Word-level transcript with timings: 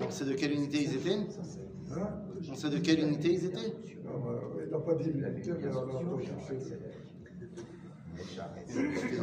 On 0.00 0.10
sait 0.10 0.24
de 0.24 0.32
quelle 0.34 0.52
unité 0.52 0.82
ils 0.82 0.96
étaient 0.96 1.18
Hein 1.94 2.08
On 2.50 2.54
sait 2.54 2.70
de 2.70 2.78
quelle 2.78 3.00
unité 3.00 3.32
ils 3.32 3.44
étaient 3.46 3.74
Non, 4.04 4.20
mais 4.56 4.66
pas 4.84 4.94
dit 4.94 5.12
l'unité. 5.12 5.52
C'était 5.52 5.68
dans 5.68 5.84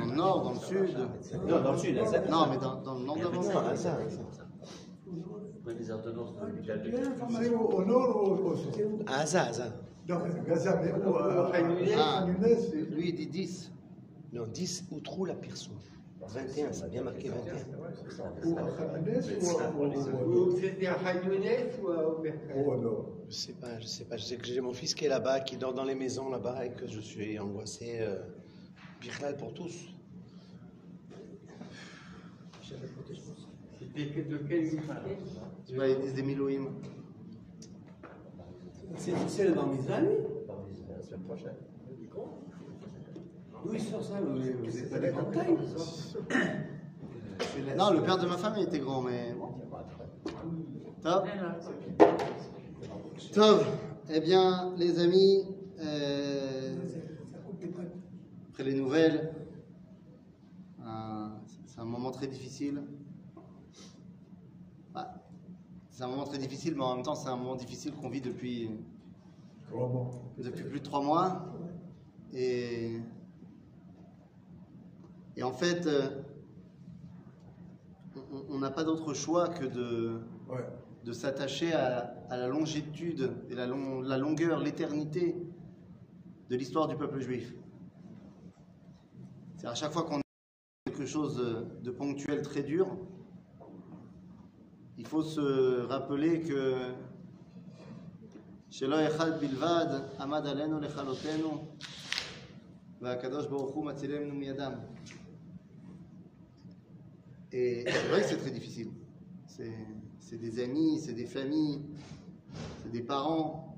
le 0.05 0.15
nord, 0.15 0.43
dans 0.43 0.51
le 0.51 0.59
sud 0.59 0.97
Non, 1.47 1.61
dans 1.61 1.71
le 1.71 1.77
sud, 1.77 1.97
à 1.97 2.05
ça. 2.05 2.19
Non, 2.27 2.47
mais 2.49 2.57
dans, 2.57 2.81
dans 2.81 2.95
le 2.95 3.05
nord 3.05 3.17
d'avant. 3.17 3.41
Ça. 3.41 3.97
Après 5.59 5.73
les 5.73 5.91
ordonnances 5.91 6.35
de 6.35 6.41
l'hôpital 6.41 6.81
de 6.81 6.91
C'est 7.29 7.49
au, 7.49 7.85
nord 7.85 8.23
ou 8.23 8.49
au, 8.49 8.55
sud? 8.55 8.73
À 9.07 9.25
ça, 9.25 9.43
à 9.43 9.53
ça. 9.53 9.67
Non, 10.07 10.19
Gaza, 10.47 10.79
mais 10.81 10.91
où? 10.91 11.13
Ah. 11.97 12.25
Lui, 12.89 13.09
il 13.09 13.15
dit 13.15 13.27
10. 13.27 13.71
Non, 14.33 14.47
10 14.47 14.85
ou 14.91 14.99
trop 14.99 15.25
la 15.25 15.35
personne? 15.35 15.73
21, 16.33 16.71
ça 16.73 16.85
a 16.85 16.87
bien 16.87 17.03
marqué 17.03 17.29
21. 17.29 17.55
ou 18.45 18.57
à 18.57 18.61
Hanounes 18.61 19.23
ou 19.41 19.57
à- 19.57 19.73
ou 19.73 19.83
Ou 20.49 20.59
C'était 20.59 20.87
à 20.87 22.77
nord 22.77 23.09
Je 23.29 23.33
sais 23.33 23.53
pas, 23.53 23.79
je 23.79 23.85
sais 23.87 24.05
pas. 24.05 24.17
Je 24.17 24.23
sais 24.23 24.37
que 24.37 24.45
j'ai 24.45 24.61
mon 24.61 24.73
fils 24.73 24.93
qui 24.95 25.05
est 25.05 25.09
là-bas, 25.09 25.39
qui 25.41 25.57
dort 25.57 25.73
dans 25.73 25.83
les 25.83 25.95
maisons 25.95 26.29
là-bas 26.29 26.65
et 26.65 26.71
que 26.71 26.87
je 26.87 26.99
suis 26.99 27.37
angoissé. 27.39 27.99
Euh, 28.01 28.19
pour 29.37 29.53
tous. 29.53 29.89
C'était 33.79 34.21
de 34.23 34.37
quelle 34.37 34.65
unité 34.65 34.81
Tu 35.67 35.75
ils 35.87 35.99
disent 36.01 36.13
des 36.13 36.23
Miloïm. 36.23 36.69
C'est 38.97 39.45
le 39.45 39.53
bar 39.53 39.67
mitzvah, 39.67 40.01
lui 40.01 40.15
la 40.97 41.01
semaine 41.01 41.21
prochaine. 41.21 41.55
D'où 43.63 43.73
il 43.73 43.81
sort 43.81 44.03
ça 44.03 44.21
Vous 44.21 44.35
vous 44.63 44.77
êtes 44.77 44.89
pas 44.89 44.99
des 44.99 45.11
Non, 47.75 47.91
le 47.91 48.03
père 48.03 48.17
de 48.17 48.25
ma 48.25 48.37
femme, 48.37 48.53
il 48.57 48.63
était 48.63 48.79
grand, 48.79 49.01
mais 49.01 49.33
bon. 49.33 49.49
Top. 51.01 51.25
Top. 53.33 53.65
Eh 54.09 54.19
bien, 54.21 54.73
les 54.77 54.99
amis, 54.99 55.43
euh, 55.79 56.75
après 58.49 58.63
les 58.63 58.73
nouvelles, 58.73 59.33
euh, 60.81 61.27
c'est 61.65 61.79
un 61.79 61.85
moment 61.85 62.11
très 62.11 62.27
difficile. 62.27 62.81
Ah, 64.95 65.13
c'est 65.91 66.03
un 66.03 66.07
moment 66.07 66.23
très 66.23 66.39
difficile, 66.39 66.75
mais 66.75 66.83
en 66.83 66.95
même 66.95 67.03
temps, 67.03 67.15
c'est 67.15 67.29
un 67.29 67.35
moment 67.35 67.55
difficile 67.55 67.93
qu'on 67.93 68.09
vit 68.09 68.21
depuis, 68.21 68.71
depuis 70.37 70.63
plus 70.63 70.79
de 70.79 70.85
trois 70.85 71.01
mois. 71.03 71.45
Et, 72.33 72.99
et 75.38 75.42
en 75.42 75.52
fait, 75.52 75.86
euh, 75.86 76.08
on- 78.32 78.44
on 78.54 78.58
n'a 78.58 78.70
pas 78.70 78.84
d'autre 78.84 79.14
choix 79.14 79.48
que 79.48 79.64
de, 79.64 80.20
Ouais. 80.48 80.66
de 81.04 81.12
s'attacher 81.12 81.72
à, 81.72 82.14
à 82.30 82.36
la 82.36 82.48
longitude 82.48 83.32
et 83.50 83.54
la, 83.54 83.66
long- 83.66 84.00
la 84.00 84.18
longueur, 84.18 84.58
l'éternité 84.60 85.36
de 86.50 86.56
l'histoire 86.56 86.86
du 86.88 86.96
peuple 86.96 87.20
juif. 87.20 87.52
C'est 89.56 89.66
à 89.66 89.74
chaque 89.74 89.92
fois 89.92 90.02
qu'on 90.04 90.18
a 90.18 90.22
quelque 90.86 91.06
chose 91.06 91.36
de- 91.36 91.66
de 91.82 91.90
ponctuel 91.90 92.42
très 92.42 92.62
dur, 92.62 92.86
il 94.98 95.06
faut 95.06 95.22
se 95.22 95.80
rappeler 95.88 96.40
que 96.42 96.92
שלא 98.70 99.06
אחד 99.06 99.40
בלבד 99.40 99.86
עמד 100.20 100.46
עלינו 100.46 100.80
לכלותנו 100.80 101.64
והקדוש 103.02 103.46
ברוך 103.46 103.70
הוא 103.74 103.84
מצילנו 103.86 104.34
מידם. 104.34 104.72
et 107.51 107.83
c'est 107.87 108.07
vrai 108.09 108.21
que 108.21 108.27
c'est 108.27 108.37
très 108.37 108.51
difficile. 108.51 108.91
C'est 109.47 110.37
des 110.37 110.63
amis, 110.63 110.99
c'est 110.99 111.13
des 111.13 111.25
familles, 111.25 111.81
c'est 112.83 112.91
des 112.91 113.01
parents. 113.01 113.75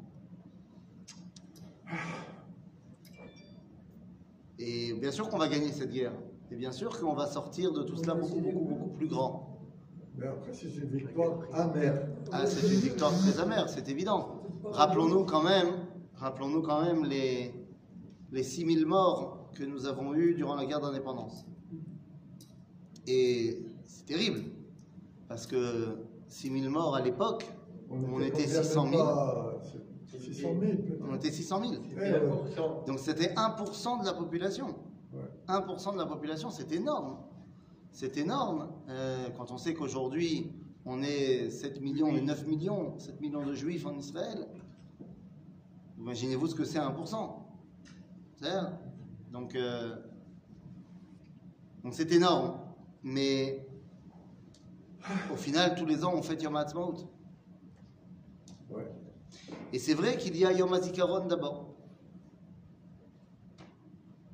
Et 4.59 4.93
bien 4.93 5.11
sûr 5.11 5.29
qu'on 5.29 5.37
va 5.37 5.47
gagner 5.47 5.71
cette 5.71 5.91
guerre. 5.91 6.13
Et 6.51 6.55
bien 6.55 6.71
sûr 6.71 6.99
qu'on 6.99 7.13
va 7.13 7.25
sortir 7.27 7.71
de 7.71 7.83
tout 7.83 7.95
cela 7.95 8.13
beaucoup, 8.13 8.41
beaucoup, 8.41 8.65
beaucoup 8.65 8.89
plus 8.89 9.07
grand. 9.07 9.59
Mais 10.17 10.27
après, 10.27 10.53
c'est 10.53 10.67
une 10.67 10.89
victoire 10.89 11.39
amère. 11.53 12.07
Ah, 12.31 12.45
c'est 12.45 12.67
une 12.67 12.81
victoire 12.81 13.17
très 13.17 13.39
amère, 13.39 13.69
c'est 13.69 13.87
évident. 13.87 14.43
Rappelons-nous 14.65 15.25
quand 15.25 15.41
même, 15.41 15.87
rappelons-nous 16.15 16.61
quand 16.61 16.83
même 16.83 17.05
les, 17.05 17.53
les 18.31 18.43
6000 18.43 18.85
morts 18.85 19.49
que 19.55 19.63
nous 19.63 19.85
avons 19.85 20.13
eus 20.13 20.35
durant 20.35 20.55
la 20.55 20.65
guerre 20.65 20.81
d'indépendance. 20.81 21.45
Et 23.07 23.63
c'est 23.85 24.05
terrible, 24.05 24.43
parce 25.27 25.47
que 25.47 25.97
6000 26.27 26.69
morts 26.69 26.95
à 26.95 27.01
l'époque, 27.01 27.45
on 27.89 28.19
était 28.21 28.43
combien 28.43 28.63
600 28.63 28.83
même 28.85 28.93
000. 28.93 29.05
pas, 29.05 29.61
c'est 30.07 30.19
600 30.19 30.49
000 30.59 30.71
peut-être. 30.77 31.03
On 31.09 31.15
était 31.15 31.31
600 31.31 31.61
000. 31.61 31.71
Ouais, 31.71 32.11
ouais. 32.11 32.21
Donc 32.87 32.99
c'était 32.99 33.33
1% 33.33 34.01
de 34.01 34.05
la 34.05 34.13
population. 34.13 34.75
Ouais. 35.13 35.19
1% 35.47 35.93
de 35.93 35.97
la 35.97 36.05
population, 36.05 36.51
c'est 36.51 36.71
énorme. 36.71 37.17
C'est 37.91 38.17
énorme 38.17 38.69
euh, 38.89 39.27
quand 39.37 39.51
on 39.51 39.57
sait 39.57 39.73
qu'aujourd'hui, 39.73 40.53
on 40.85 41.03
est 41.03 41.49
7 41.49 41.81
millions, 41.81 42.07
on 42.07 42.15
est 42.15 42.21
9 42.21 42.47
millions, 42.47 42.97
7 42.97 43.19
millions 43.19 43.45
de 43.45 43.53
juifs 43.53 43.85
en 43.85 43.97
Israël. 43.97 44.47
Imaginez-vous 45.99 46.47
ce 46.47 46.55
que 46.55 46.63
c'est 46.63 46.79
1%. 46.79 47.29
C'est-à-dire 48.35 48.71
Donc, 49.31 49.55
euh, 49.55 49.95
donc 51.83 51.93
c'est 51.93 52.11
énorme. 52.11 52.60
Mais 53.03 53.65
au 55.31 55.35
final, 55.35 55.75
tous 55.75 55.85
les 55.85 56.03
ans, 56.03 56.13
on 56.15 56.21
fête 56.21 56.41
Yom 56.43 56.55
HaAtzmaut. 56.55 57.09
Ouais. 58.69 58.89
Et 59.73 59.79
c'est 59.79 59.93
vrai 59.93 60.17
qu'il 60.17 60.35
y 60.37 60.45
a 60.45 60.51
Yom 60.51 60.73
HaZikaron 60.73 61.25
d'abord. 61.25 61.73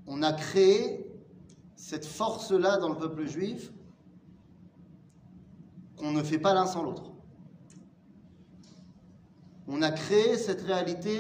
On 0.06 0.22
a 0.24 0.34
créé 0.34 1.06
cette 1.76 2.06
force-là 2.06 2.78
dans 2.78 2.90
le 2.90 2.98
peuple 2.98 3.26
juif 3.26 3.72
qu'on 5.98 6.12
ne 6.12 6.24
fait 6.24 6.40
pas 6.40 6.54
l'un 6.54 6.66
sans 6.66 6.84
l'autre. 6.84 7.12
On 9.68 9.82
a 9.82 9.92
créé 9.92 10.38
cette 10.38 10.62
réalité 10.62 11.20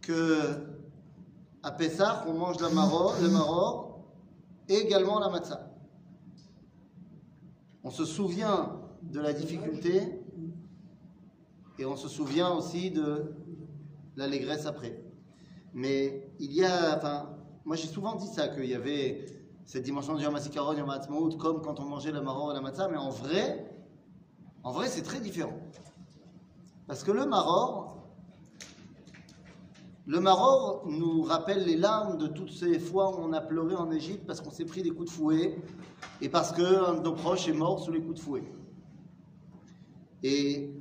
que 0.00 0.66
à 1.62 1.70
Pessah, 1.70 2.24
on 2.26 2.34
mange 2.34 2.58
la 2.60 2.70
maror, 2.70 3.14
le 3.20 3.28
maror 3.28 4.00
et 4.68 4.76
également 4.76 5.18
la 5.18 5.28
matzah. 5.28 5.69
On 7.82 7.90
se 7.90 8.04
souvient 8.04 8.78
de 9.02 9.20
la 9.20 9.32
difficulté 9.32 10.20
et 11.78 11.86
on 11.86 11.96
se 11.96 12.08
souvient 12.08 12.50
aussi 12.52 12.90
de 12.90 13.32
l'allégresse 14.16 14.66
après. 14.66 15.02
Mais 15.72 16.30
il 16.38 16.52
y 16.52 16.64
a, 16.64 16.96
enfin, 16.96 17.30
moi 17.64 17.76
j'ai 17.76 17.86
souvent 17.86 18.16
dit 18.16 18.26
ça, 18.26 18.48
qu'il 18.48 18.66
y 18.66 18.74
avait 18.74 19.24
cette 19.64 19.84
dimension 19.84 20.14
de 20.14 20.22
Yom 20.22 20.34
HaAtzmaut, 20.34 21.36
comme 21.36 21.62
quand 21.62 21.80
on 21.80 21.84
mangeait 21.84 22.12
la 22.12 22.20
maror 22.20 22.50
et 22.50 22.54
la 22.54 22.60
matzah, 22.60 22.88
mais 22.88 22.96
en 22.96 23.10
vrai, 23.10 23.72
en 24.62 24.72
vrai 24.72 24.88
c'est 24.88 25.02
très 25.02 25.20
différent. 25.20 25.58
Parce 26.86 27.04
que 27.04 27.12
le 27.12 27.24
maror, 27.24 27.99
le 30.10 30.18
maror 30.18 30.82
nous 30.88 31.22
rappelle 31.22 31.64
les 31.64 31.76
larmes 31.76 32.18
de 32.18 32.26
toutes 32.26 32.50
ces 32.50 32.80
fois 32.80 33.16
où 33.16 33.22
on 33.22 33.32
a 33.32 33.40
pleuré 33.40 33.76
en 33.76 33.92
Égypte 33.92 34.26
parce 34.26 34.40
qu'on 34.40 34.50
s'est 34.50 34.64
pris 34.64 34.82
des 34.82 34.90
coups 34.90 35.08
de 35.08 35.14
fouet 35.14 35.56
et 36.20 36.28
parce 36.28 36.50
qu'un 36.50 36.94
de 36.94 37.00
nos 37.00 37.12
proches 37.12 37.46
est 37.46 37.52
mort 37.52 37.78
sous 37.78 37.92
les 37.92 38.00
coups 38.00 38.16
de 38.16 38.18
fouet. 38.18 38.42
Et 40.24 40.74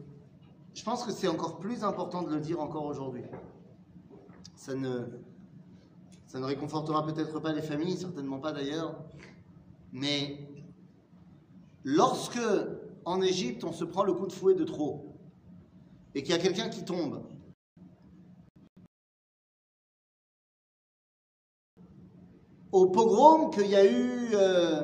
je 0.74 0.84
pense 0.84 1.04
que 1.04 1.12
c'est 1.12 1.28
encore 1.28 1.60
plus 1.60 1.84
important 1.84 2.24
de 2.24 2.34
le 2.34 2.40
dire 2.40 2.60
encore 2.60 2.86
aujourd'hui. 2.86 3.22
Ça 4.56 4.74
ne, 4.74 5.02
ça 6.26 6.40
ne 6.40 6.46
réconfortera 6.46 7.06
peut-être 7.06 7.40
pas 7.40 7.54
les 7.54 7.62
familles, 7.62 7.98
certainement 7.98 8.40
pas 8.40 8.52
d'ailleurs, 8.52 8.96
mais 9.94 10.50
lorsque 11.84 12.42
en 13.06 13.22
Égypte 13.22 13.64
on 13.64 13.74
se 13.74 13.86
prend 13.86 14.04
le 14.04 14.14
coup 14.14 14.25
de 14.25 14.34
fouet 14.34 14.56
de 14.56 14.64
trop 14.64 15.14
et 16.16 16.24
qu'il 16.24 16.32
y 16.32 16.36
a 16.36 16.42
quelqu'un 16.42 16.70
qui 16.70 16.84
tombe, 16.84 17.22
au 22.71 22.88
pogrom 22.88 23.50
qu'il 23.50 23.68
y 23.68 23.75
a 23.75 23.86
eu 23.86 24.30
euh, 24.33 24.81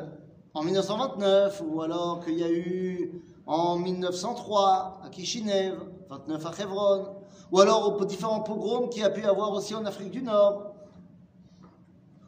en 0.53 0.63
1929 0.63 1.63
ou 1.67 1.81
alors 1.81 2.23
qu'il 2.23 2.39
y 2.39 2.43
a 2.43 2.51
eu 2.51 3.21
en 3.45 3.77
1903 3.77 5.01
à 5.03 5.09
Kishinev, 5.09 5.77
29 6.09 6.45
à 6.45 6.63
Hebron, 6.63 7.05
ou 7.51 7.59
alors 7.59 7.95
aux 8.01 8.05
différents 8.05 8.41
pogroms 8.41 8.89
qu'il 8.89 9.01
y 9.01 9.05
a 9.05 9.09
pu 9.09 9.23
avoir 9.23 9.53
aussi 9.53 9.75
en 9.75 9.85
Afrique 9.85 10.11
du 10.11 10.23
Nord, 10.23 10.73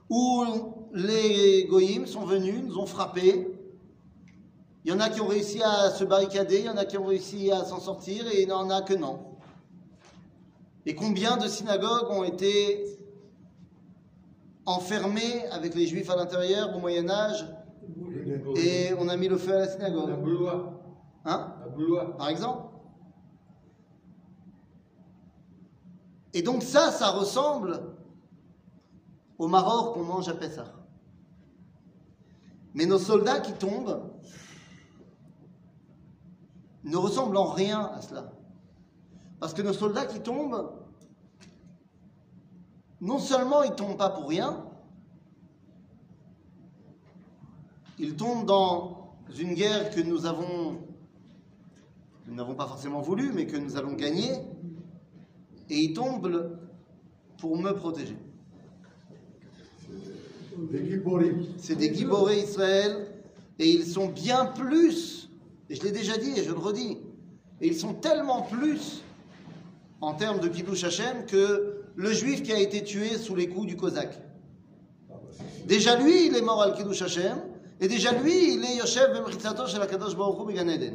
où 0.10 0.46
les 0.94 1.66
goïms 1.66 2.06
sont 2.06 2.26
venus, 2.26 2.64
nous 2.64 2.78
ont 2.78 2.86
frappés. 2.86 3.48
Il 4.86 4.92
y 4.92 4.96
en 4.96 5.00
a 5.00 5.10
qui 5.10 5.20
ont 5.20 5.28
réussi 5.28 5.62
à 5.64 5.90
se 5.90 6.04
barricader, 6.04 6.60
il 6.60 6.66
y 6.66 6.70
en 6.70 6.78
a 6.78 6.86
qui 6.86 6.98
ont 6.98 7.06
réussi 7.06 7.52
à 7.52 7.66
s'en 7.66 7.80
sortir, 7.80 8.28
et 8.28 8.44
il 8.44 8.48
n'y 8.48 8.54
en 8.54 8.70
a 8.70 8.82
que 8.84 8.94
non. 8.94 9.20
Et 10.86 10.96
combien 10.96 11.36
de 11.36 11.48
synagogues 11.48 12.10
ont 12.12 12.24
été 12.24 12.97
enfermées 14.68 15.48
avec 15.52 15.74
les 15.74 15.88
juifs 15.88 16.10
à 16.10 16.16
l'intérieur 16.16 16.76
au 16.76 16.80
Moyen 16.80 17.10
Âge, 17.10 17.48
et 18.56 18.94
on 19.00 19.08
a 19.08 19.16
mis 19.16 19.30
le 19.30 19.38
feu 19.38 19.56
à 19.56 19.60
la 19.60 19.68
synagogue 19.68 20.10
La. 20.10 20.74
Hein. 21.26 21.54
Par 22.18 22.30
exemple. 22.30 22.64
Et 26.34 26.42
donc 26.42 26.62
ça, 26.64 26.92
ça 26.92 27.10
ressemble 27.12 27.82
au 29.38 29.48
Maroc 29.48 29.94
qu'on 29.94 30.04
mange 30.04 30.28
à 30.28 30.34
Pessah. 30.34 30.74
Mais 32.74 32.86
nos 32.86 33.00
soldats 33.00 33.40
qui 33.40 33.54
tombent 33.54 34.12
ne 36.84 36.98
ressemblent 36.98 37.38
en 37.38 37.52
rien 37.52 37.92
à 37.96 38.02
cela. 38.02 38.32
Parce 39.40 39.54
que 39.54 39.62
nos 39.62 39.74
soldats 39.74 40.06
qui 40.06 40.20
tombent, 40.20 40.72
non 43.02 43.20
seulement 43.20 43.64
ils 43.64 43.76
tombent 43.76 43.98
pas 43.98 44.10
pour 44.10 44.30
rien, 44.30 44.64
ils 48.00 48.16
tombent 48.16 48.46
dans 48.46 49.16
une 49.38 49.54
guerre 49.54 49.90
que 49.90 50.02
nous 50.02 50.26
avons, 50.26 50.80
nous 52.28 52.36
n'avons 52.36 52.56
pas 52.56 52.68
forcément 52.68 53.02
voulu, 53.02 53.32
mais 53.34 53.48
que 53.48 53.58
nous 53.58 53.78
allons 53.78 53.94
gagner, 53.94 54.32
et 55.70 55.80
ils 55.80 55.94
tombent 55.94 56.58
pour 57.38 57.58
me 57.58 57.72
protéger. 57.74 58.18
C'est 61.58 61.76
des 61.76 61.94
Giboré 61.94 62.40
Israël, 62.40 63.08
et 63.60 63.70
ils 63.70 63.86
sont 63.86 64.08
bien 64.08 64.46
plus, 64.46 65.30
et 65.70 65.76
je 65.76 65.84
l'ai 65.84 65.92
déjà 65.92 66.18
dit 66.18 66.32
et 66.32 66.44
je 66.44 66.52
le 66.52 66.60
redis, 66.60 66.98
et 67.62 67.68
ils 67.68 67.76
sont 67.78 67.94
tellement 67.94 68.44
plus 68.44 69.04
en 70.02 70.14
termes 70.14 70.40
de 70.40 70.48
Kiddush 70.48 70.84
Hashem 70.84 71.26
que 71.26 71.77
le 71.98 72.14
juif 72.14 72.44
qui 72.44 72.54
a 72.54 72.60
été 72.60 72.84
tué 72.84 73.18
sous 73.18 73.36
les 73.36 73.50
coups 73.50 73.68
du 73.68 73.76
Cosaque. 73.76 74.22
Déjà 75.66 76.00
lui, 76.00 76.28
il 76.28 76.36
est 76.36 76.42
mort 76.42 76.62
al 76.62 76.74
Kiddush 76.74 77.02
Hashem, 77.02 77.40
et 77.82 77.88
déjà 77.88 78.14
lui, 78.14 78.54
il 78.54 78.64
est 78.64 78.76
Yoshev 78.78 79.14
Bemritzato 79.14 79.68
shel 79.68 79.82
HaKadosh 79.82 80.16
Baruch 80.16 80.48
Hu. 80.48 80.92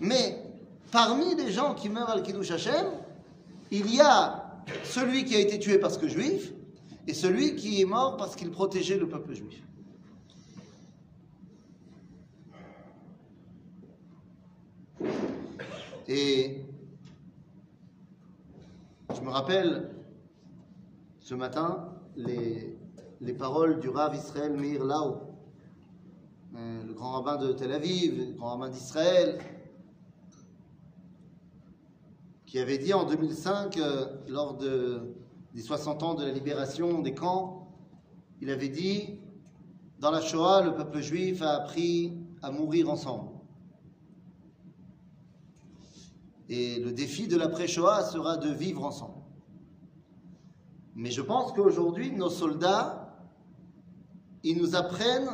Mais 0.00 0.42
parmi 0.90 1.34
les 1.36 1.52
gens 1.52 1.74
qui 1.74 1.88
meurent 1.88 2.10
al 2.10 2.22
Kiddush 2.22 2.50
Hashem, 2.50 2.86
il 3.70 3.94
y 3.94 4.00
a 4.00 4.60
celui 4.82 5.24
qui 5.24 5.36
a 5.36 5.38
été 5.38 5.58
tué 5.58 5.78
parce 5.78 5.96
que 5.96 6.08
juif, 6.08 6.52
et 7.06 7.14
celui 7.14 7.54
qui 7.54 7.80
est 7.80 7.84
mort 7.86 8.16
parce 8.16 8.34
qu'il 8.34 8.50
protégeait 8.50 8.98
le 8.98 9.08
peuple 9.08 9.34
juif. 9.34 9.62
Et 16.08 16.60
je 19.14 19.20
me 19.20 19.30
rappelle 19.30 19.90
ce 21.24 21.34
matin 21.34 21.88
les, 22.16 22.78
les 23.22 23.32
paroles 23.32 23.80
du 23.80 23.88
Rav 23.88 24.14
Israël 24.14 24.52
Meir 24.52 24.84
Lau, 24.84 25.22
euh, 26.54 26.84
le 26.84 26.92
grand 26.92 27.12
rabbin 27.12 27.36
de 27.36 27.52
Tel 27.52 27.72
Aviv, 27.72 28.18
le 28.18 28.32
grand 28.34 28.50
rabbin 28.50 28.68
d'Israël, 28.68 29.38
qui 32.44 32.58
avait 32.58 32.76
dit 32.76 32.92
en 32.92 33.04
2005, 33.04 33.78
euh, 33.78 34.04
lors 34.28 34.58
de, 34.58 35.14
des 35.54 35.62
60 35.62 36.02
ans 36.02 36.14
de 36.14 36.26
la 36.26 36.30
libération 36.30 37.00
des 37.00 37.14
camps, 37.14 37.74
il 38.42 38.50
avait 38.50 38.68
dit, 38.68 39.18
dans 40.00 40.10
la 40.10 40.20
Shoah, 40.20 40.62
le 40.62 40.74
peuple 40.74 41.00
juif 41.00 41.40
a 41.40 41.52
appris 41.54 42.12
à 42.42 42.50
mourir 42.50 42.90
ensemble. 42.90 43.30
Et 46.50 46.80
le 46.80 46.92
défi 46.92 47.28
de 47.28 47.38
l'après-Shoah 47.38 48.02
sera 48.04 48.36
de 48.36 48.50
vivre 48.50 48.84
ensemble. 48.84 49.13
Mais 50.94 51.10
je 51.10 51.22
pense 51.22 51.52
qu'aujourd'hui, 51.52 52.12
nos 52.12 52.30
soldats, 52.30 53.16
ils 54.42 54.56
nous 54.56 54.76
apprennent 54.76 55.30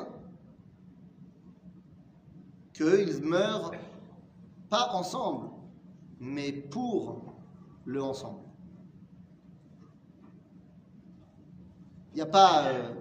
qu'ils 2.72 3.20
meurent 3.22 3.72
pas 4.70 4.90
ensemble, 4.94 5.50
mais 6.18 6.52
pour 6.52 7.34
le 7.84 8.02
ensemble. 8.02 8.40
Il 12.12 12.16
n'y 12.16 12.22
a 12.22 12.26
pas 12.26 12.66
euh, 12.68 12.94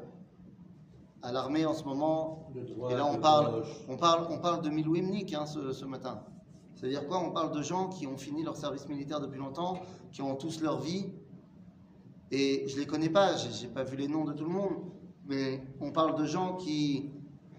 à 1.22 1.32
l'armée 1.32 1.66
en 1.66 1.74
ce 1.74 1.84
moment, 1.84 2.52
et 2.90 2.94
là 2.94 3.06
on 3.06 3.20
parle, 3.20 3.64
on 3.88 3.98
parle, 3.98 4.28
on 4.30 4.40
parle 4.40 4.62
de 4.62 4.70
Milouimnik 4.70 5.34
hein, 5.34 5.46
ce, 5.46 5.72
ce 5.72 5.86
matin. 5.86 6.24
C'est-à-dire 6.76 7.08
quoi? 7.08 7.20
On 7.20 7.32
parle 7.32 7.52
de 7.52 7.62
gens 7.62 7.90
qui 7.90 8.08
ont 8.08 8.18
fini 8.18 8.44
leur 8.44 8.56
service 8.56 8.88
militaire 8.88 9.20
depuis 9.20 9.40
longtemps, 9.40 9.80
qui 10.12 10.22
ont 10.22 10.36
tous 10.36 10.62
leur 10.62 10.80
vie, 10.80 11.12
et 12.32 12.68
je 12.68 12.78
les 12.78 12.86
connais 12.86 13.10
pas, 13.10 13.36
j'ai 13.36 13.52
j'ai 13.52 13.68
pas 13.68 13.84
vu 13.84 13.98
les 13.98 14.08
noms 14.08 14.24
de 14.24 14.34
tout 14.34 14.44
le 14.44 14.52
monde, 14.52 14.78
mais 15.26 15.64
on 15.82 15.92
parle 15.92 16.16
de 16.16 16.26
gens 16.26 16.56
qui 16.56 17.12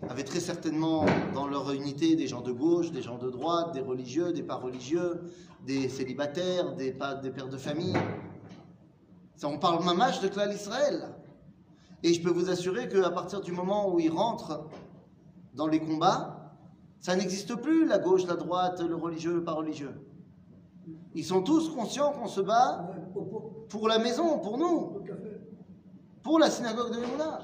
avaient 0.08 0.24
très 0.24 0.40
certainement 0.40 1.04
dans 1.34 1.46
leur 1.46 1.70
unité 1.72 2.16
des 2.16 2.26
gens 2.26 2.40
de 2.40 2.52
gauche, 2.52 2.90
des 2.90 3.02
gens 3.02 3.18
de 3.18 3.30
droite, 3.30 3.72
des 3.74 3.80
religieux, 3.80 4.32
des 4.32 4.42
pas 4.42 4.54
religieux, 4.54 5.20
des 5.66 5.88
célibataires, 5.88 6.74
des, 6.74 6.92
pères 6.92 7.48
de 7.48 7.56
famille. 7.56 7.96
On 9.42 9.58
parle 9.58 9.84
mamache 9.84 10.20
de 10.20 10.28
Klal 10.28 10.52
Israël. 10.52 11.14
Et 12.02 12.14
je 12.14 12.22
peux 12.22 12.30
vous 12.30 12.48
assurer 12.48 12.88
qu'à 12.88 13.10
partir 13.10 13.40
du 13.40 13.52
moment 13.52 13.92
où 13.92 14.00
ils 14.00 14.10
rentrent 14.10 14.68
dans 15.54 15.66
les 15.66 15.80
combats, 15.80 16.56
ça 17.00 17.16
n'existe 17.16 17.54
plus, 17.56 17.86
la 17.86 17.98
gauche, 17.98 18.26
la 18.26 18.36
droite, 18.36 18.80
le 18.80 18.94
religieux, 18.94 19.34
le 19.34 19.44
pas 19.44 19.52
religieux. 19.52 19.94
Ils 21.14 21.24
sont 21.24 21.42
tous 21.42 21.70
conscients 21.70 22.12
qu'on 22.12 22.28
se 22.28 22.40
bat 22.40 22.90
pour 23.70 23.88
la 23.88 23.98
maison, 23.98 24.40
pour 24.40 24.58
nous, 24.58 25.00
pour 26.22 26.38
la 26.38 26.50
synagogue 26.50 26.92
de 26.92 27.00
Léona. 27.00 27.40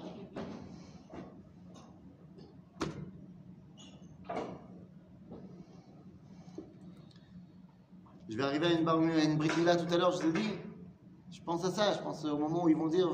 Je 8.29 8.37
vais 8.37 8.43
arriver 8.43 8.67
à 8.67 8.73
une, 8.73 8.85
bar, 8.85 8.99
à 8.99 9.25
une 9.25 9.39
Mila 9.39 9.77
tout 9.77 9.95
à 9.95 9.97
l'heure, 9.97 10.11
je 10.11 10.27
vous 10.27 10.29
ai 10.29 10.33
dit. 10.33 10.51
Je 11.31 11.41
pense 11.43 11.65
à 11.65 11.71
ça, 11.71 11.93
je 11.93 12.01
pense 12.01 12.25
au 12.25 12.37
moment 12.37 12.65
où 12.65 12.69
ils 12.69 12.77
vont 12.77 12.89
dire. 12.89 13.09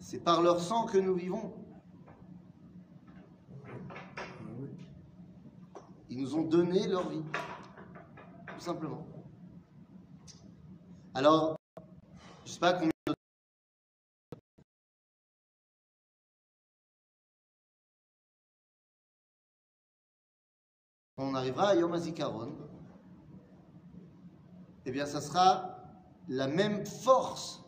C'est 0.00 0.24
par 0.24 0.42
leur 0.42 0.60
sang 0.60 0.86
que 0.86 0.98
nous 0.98 1.14
vivons. 1.14 1.52
Ils 6.10 6.20
nous 6.20 6.34
ont 6.34 6.42
donné 6.42 6.88
leur 6.88 7.08
vie. 7.08 7.22
Simplement. 8.60 9.06
Alors, 11.14 11.56
je 12.44 12.50
ne 12.50 12.54
sais 12.54 12.60
pas 12.60 12.72
combien 12.72 12.90
de 13.06 13.14
on 21.18 21.34
arrivera 21.34 21.68
à 21.68 21.74
Yom 21.76 21.92
HaZikaron, 21.92 22.56
eh 24.86 24.90
bien, 24.90 25.06
ça 25.06 25.20
sera 25.20 25.78
la 26.28 26.46
même 26.46 26.84
force 26.84 27.64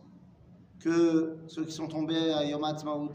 que 0.80 1.38
ceux 1.46 1.64
qui 1.64 1.72
sont 1.72 1.88
tombés 1.88 2.32
à 2.32 2.44
Yom 2.44 2.64
HaTzmaut, 2.64 3.12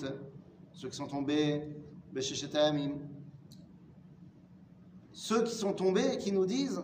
ceux 0.74 0.90
qui 0.90 0.96
sont 0.96 1.08
tombés 1.08 1.76
Besheshet 2.12 2.56
Hayamim. 2.56 3.00
Ceux 5.12 5.44
qui 5.44 5.56
sont 5.56 5.74
tombés 5.74 6.14
et 6.14 6.18
qui 6.18 6.32
nous 6.32 6.46
disent 6.46 6.84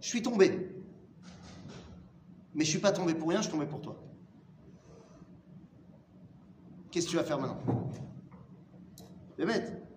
Je 0.00 0.08
suis 0.08 0.22
tombé, 0.22 0.50
mais 2.54 2.64
je 2.64 2.68
ne 2.68 2.72
suis 2.72 2.78
pas 2.78 2.92
tombé 2.92 3.14
pour 3.14 3.28
rien, 3.28 3.38
je 3.38 3.44
suis 3.44 3.52
tombé 3.52 3.66
pour 3.66 3.80
toi. 3.80 3.96
Qu'est-ce 6.90 7.06
que 7.06 7.10
tu 7.10 7.16
vas 7.16 7.24
faire 7.24 7.38
maintenant? 7.40 7.90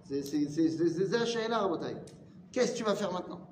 C'est 0.03 0.23
c'est- 0.23 1.25
Shaila, 1.25 1.59
Rabotai. 1.59 1.95
Qu'est-ce 2.51 2.73
que 2.73 2.77
tu 2.77 2.83
vas 2.83 2.95
faire 2.95 3.11
maintenant? 3.13 3.47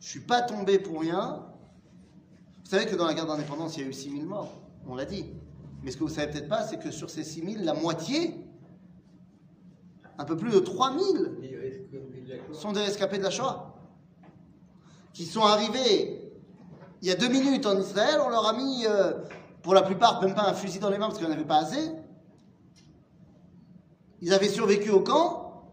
Je 0.00 0.08
suis 0.08 0.20
pas 0.20 0.42
tombé 0.42 0.78
pour 0.78 1.00
rien. 1.00 1.46
Vous 2.62 2.70
savez 2.70 2.86
que 2.86 2.96
dans 2.96 3.06
la 3.06 3.14
guerre 3.14 3.26
d'indépendance, 3.26 3.76
il 3.76 3.82
y 3.82 3.84
a 3.84 3.88
eu 3.88 3.92
6000 3.92 4.26
morts, 4.26 4.52
on 4.86 4.94
l'a 4.94 5.04
dit. 5.04 5.26
Mais 5.82 5.90
ce 5.90 5.96
que 5.96 6.04
vous 6.04 6.08
savez 6.08 6.30
peut-être 6.32 6.48
pas, 6.48 6.62
c'est 6.66 6.78
que 6.78 6.90
sur 6.90 7.10
ces 7.10 7.24
6000, 7.24 7.64
la 7.64 7.74
moitié, 7.74 8.43
un 10.18 10.24
peu 10.24 10.36
plus 10.36 10.50
de 10.50 10.58
3000, 10.58 11.38
Il 11.42 11.56
reste 11.56 11.90
que 11.90 11.96
de 11.96 12.28
la 12.28 12.36
Shoah. 12.36 12.54
sont 12.54 12.72
des 12.72 12.80
rescapés 12.80 13.18
de 13.18 13.22
la 13.22 13.30
Shoah. 13.30 13.74
Qui 15.12 15.24
sont 15.26 15.42
arrivés 15.42 16.24
il 17.04 17.08
y 17.08 17.10
a 17.10 17.16
deux 17.16 17.28
minutes 17.28 17.66
en 17.66 17.78
Israël, 17.78 18.18
on 18.24 18.30
leur 18.30 18.46
a 18.46 18.54
mis, 18.54 18.86
euh, 18.86 19.12
pour 19.62 19.74
la 19.74 19.82
plupart, 19.82 20.22
même 20.22 20.34
pas 20.34 20.48
un 20.48 20.54
fusil 20.54 20.78
dans 20.78 20.88
les 20.88 20.96
mains 20.96 21.08
parce 21.08 21.18
qu'il 21.18 21.26
n'y 21.26 21.34
en 21.34 21.36
avait 21.36 21.46
pas 21.46 21.58
assez. 21.58 21.92
Ils 24.22 24.32
avaient 24.32 24.48
survécu 24.48 24.88
au 24.88 25.00
camp 25.00 25.70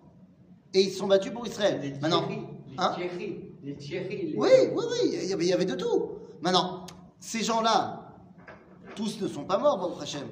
et 0.74 0.82
ils 0.82 0.92
se 0.92 0.98
sont 0.98 1.08
battus 1.08 1.32
pour 1.32 1.46
Les 1.46 1.52
Israël. 1.52 1.98
Maintenant, 2.02 2.26
les 2.28 2.42
hein 2.78 2.92
Thierry, 2.98 3.54
les 3.64 4.36
oui, 4.36 4.50
oui, 4.74 4.84
oui, 4.92 5.10
il 5.24 5.30
y 5.30 5.32
avait, 5.32 5.46
il 5.46 5.50
y 5.50 5.54
avait 5.54 5.64
de 5.64 5.76
tout. 5.76 6.18
Maintenant, 6.42 6.86
ces 7.22 7.44
gens-là, 7.44 8.14
tous 8.98 9.22
ne 9.22 9.30
sont 9.30 9.46
pas 9.46 9.58
morts, 9.58 9.78
Baruch 9.78 10.02
Hashem. 10.02 10.28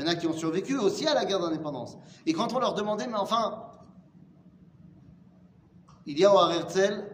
Il 0.00 0.06
y 0.06 0.08
en 0.08 0.12
a 0.12 0.14
qui 0.14 0.26
ont 0.26 0.32
survécu 0.32 0.78
aussi 0.78 1.06
à 1.06 1.12
la 1.12 1.26
guerre 1.26 1.40
d'indépendance. 1.40 1.98
Et 2.24 2.32
quand 2.32 2.54
on 2.54 2.58
leur 2.58 2.72
demandait, 2.72 3.06
mais 3.06 3.18
enfin, 3.18 3.64
il 6.06 6.18
y 6.18 6.24
a 6.24 6.34
au 6.34 6.38
Har 6.38 6.52
Herzl 6.52 7.04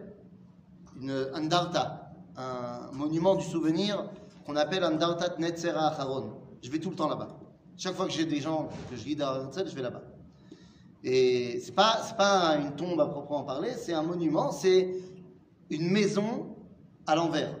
une 1.01 1.11
andarta, 1.35 2.13
un 2.37 2.89
monument 2.93 3.35
du 3.35 3.43
souvenir 3.43 4.09
qu'on 4.45 4.55
appelle 4.55 4.85
Andartat 4.85 5.35
Netzera 5.37 5.87
Acharon. 5.87 6.31
Je 6.61 6.71
vais 6.71 6.79
tout 6.79 6.89
le 6.89 6.95
temps 6.95 7.09
là-bas. 7.09 7.27
Chaque 7.75 7.93
fois 7.93 8.05
que 8.05 8.13
j'ai 8.13 8.23
des 8.23 8.39
gens 8.39 8.69
que 8.89 8.95
je 8.95 9.03
guide 9.03 9.21
à 9.21 9.35
Herzl, 9.35 9.67
je 9.67 9.75
vais 9.75 9.81
là-bas. 9.81 10.03
Et 11.03 11.61
pas, 11.75 11.99
c'est 12.07 12.15
pas 12.15 12.55
une 12.55 12.71
tombe 12.77 13.01
à 13.01 13.07
proprement 13.07 13.43
parler, 13.43 13.73
c'est 13.73 13.93
un 13.93 14.03
monument, 14.03 14.53
c'est 14.53 14.95
une 15.69 15.91
maison 15.91 16.55
à 17.05 17.15
l'envers, 17.15 17.53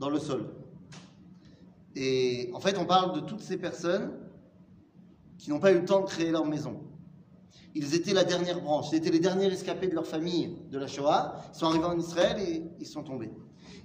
dans 0.00 0.10
le 0.10 0.18
sol. 0.18 0.57
Et 2.00 2.48
en 2.54 2.60
fait, 2.60 2.78
on 2.78 2.84
parle 2.84 3.12
de 3.12 3.20
toutes 3.20 3.40
ces 3.40 3.56
personnes 3.56 4.12
qui 5.36 5.50
n'ont 5.50 5.58
pas 5.58 5.72
eu 5.72 5.80
le 5.80 5.84
temps 5.84 6.00
de 6.00 6.06
créer 6.06 6.30
leur 6.30 6.46
maison. 6.46 6.80
Ils 7.74 7.96
étaient 7.96 8.12
la 8.12 8.22
dernière 8.22 8.60
branche, 8.60 8.86
ils 8.92 8.96
étaient 8.96 9.10
les 9.10 9.18
derniers 9.18 9.46
escapés 9.46 9.88
de 9.88 9.96
leur 9.96 10.06
famille 10.06 10.56
de 10.70 10.78
la 10.78 10.86
Shoah. 10.86 11.42
Ils 11.52 11.58
sont 11.58 11.66
arrivés 11.66 11.86
en 11.86 11.98
Israël 11.98 12.36
et 12.40 12.62
ils 12.78 12.86
sont 12.86 13.02
tombés. 13.02 13.32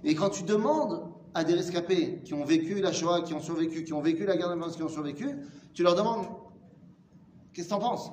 Et 0.03 0.13
quand 0.13 0.29
tu 0.29 0.43
demandes 0.43 1.11
à 1.33 1.43
des 1.43 1.55
rescapés 1.55 2.21
qui 2.23 2.35
ont 2.35 2.45
vécu 2.45 2.81
la 2.81 2.91
Shoah, 2.91 3.23
qui 3.23 3.33
ont 3.33 3.39
survécu, 3.39 3.83
qui 3.83 3.93
ont 3.93 4.01
vécu 4.01 4.27
la 4.27 4.37
guerre 4.37 4.49
d'indépendance, 4.49 4.75
qui 4.75 4.83
ont 4.83 4.89
survécu, 4.89 5.35
tu 5.73 5.81
leur 5.81 5.95
demandes 5.95 6.27
Qu'est-ce 7.51 7.67
que 7.67 7.73
t'en 7.73 7.79
penses? 7.79 8.11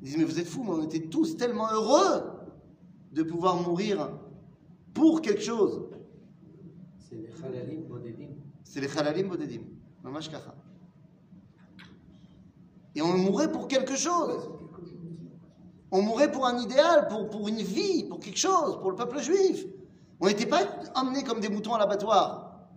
Ils 0.00 0.06
disent 0.06 0.16
Mais 0.16 0.24
vous 0.24 0.40
êtes 0.40 0.46
fous, 0.46 0.64
mais 0.64 0.70
on 0.70 0.82
était 0.84 1.08
tous 1.08 1.36
tellement 1.36 1.70
heureux 1.70 2.22
de 3.12 3.22
pouvoir 3.22 3.56
mourir 3.56 4.10
pour 4.94 5.20
quelque 5.20 5.42
chose. 5.42 5.90
C'est 6.98 7.16
les 7.16 7.76
bodedim. 7.76 8.35
C'est 8.66 8.80
les 8.80 8.98
halalim 8.98 9.28
bodedim. 9.28 9.62
Mamash 10.02 10.28
kacha. 10.28 10.54
Et 12.94 13.00
on 13.00 13.16
mourait 13.16 13.50
pour 13.50 13.68
quelque 13.68 13.96
chose. 13.96 14.50
On 15.90 16.02
mourait 16.02 16.30
pour 16.30 16.46
un 16.46 16.58
idéal, 16.58 17.06
pour, 17.08 17.30
pour 17.30 17.48
une 17.48 17.62
vie, 17.62 18.04
pour 18.04 18.18
quelque 18.18 18.38
chose, 18.38 18.78
pour 18.80 18.90
le 18.90 18.96
peuple 18.96 19.20
juif. 19.20 19.64
On 20.20 20.26
n'était 20.26 20.46
pas 20.46 20.62
emmenés 20.94 21.22
comme 21.22 21.40
des 21.40 21.48
moutons 21.48 21.74
à 21.74 21.78
l'abattoir. 21.78 22.68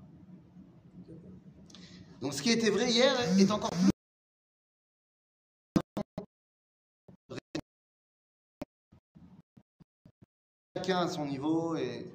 Donc 2.22 2.34
ce 2.34 2.41
qui 2.41 2.51
était 2.51 2.69
vrai 2.69 2.91
hier 2.91 3.13
est 3.39 3.51
encore 3.51 3.72
plus. 3.72 3.89
Chacun 10.75 11.00
à 11.00 11.08
son 11.08 11.25
niveau 11.25 11.75
et 11.75 12.12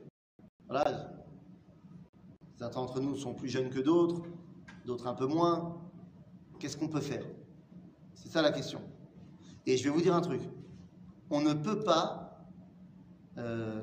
voilà. 0.69 1.24
Certains 2.57 2.81
d'entre 2.81 3.01
nous 3.01 3.17
sont 3.17 3.35
plus 3.35 3.49
jeunes 3.49 3.71
que 3.71 3.81
d'autres, 3.81 4.23
d'autres 4.87 5.07
un 5.07 5.15
peu 5.15 5.27
moins. 5.27 5.77
Qu'est-ce 6.59 6.77
qu'on 6.77 6.89
peut 6.89 7.01
faire? 7.01 7.25
C'est 8.15 8.29
ça 8.29 8.43
la 8.43 8.53
question. 8.53 8.81
Et 9.67 9.77
je 9.77 9.85
vais 9.85 9.91
vous 9.91 10.01
dire 10.01 10.15
un 10.15 10.21
truc. 10.21 10.41
On 11.31 11.41
ne 11.41 11.53
peut 11.55 11.81
pas. 11.81 12.39
euh, 13.39 13.83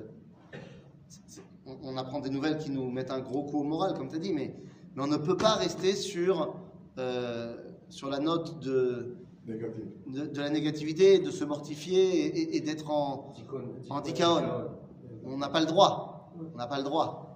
on, 1.66 1.78
on 1.84 1.98
apprend 1.98 2.20
des 2.20 2.30
nouvelles 2.30 2.58
qui 2.58 2.70
nous 2.72 2.90
mettent 2.90 3.12
un 3.12 3.20
gros 3.20 3.44
coup 3.44 3.60
au 3.60 3.64
moral, 3.64 3.94
comme 3.94 4.08
tu 4.10 4.16
as 4.16 4.20
dit, 4.20 4.34
mais, 4.34 4.56
mais 4.96 5.04
on 5.04 5.08
ne 5.08 5.18
peut 5.18 5.38
pas 5.38 5.56
rester 5.56 5.94
sur, 5.96 6.56
euh, 6.98 7.58
sur 7.90 8.10
la 8.10 8.20
note 8.20 8.60
de, 8.60 9.16
Négatif. 9.46 9.84
de, 10.08 10.28
de 10.28 10.40
la 10.40 10.50
négativité, 10.50 11.20
de 11.20 11.30
se 11.32 11.44
mortifier 11.44 12.26
et, 12.26 12.40
et- 12.42 12.58
et 12.58 12.62
d'être 12.62 12.90
en. 12.90 13.34
En. 13.90 14.02
On 15.26 15.38
n'a 15.38 15.50
pas 15.50 15.60
le 15.60 15.66
droit. 15.66 16.32
On 16.54 16.58
n'a 16.58 16.68
pas 16.68 16.78
le 16.78 16.84
droit. 16.84 17.31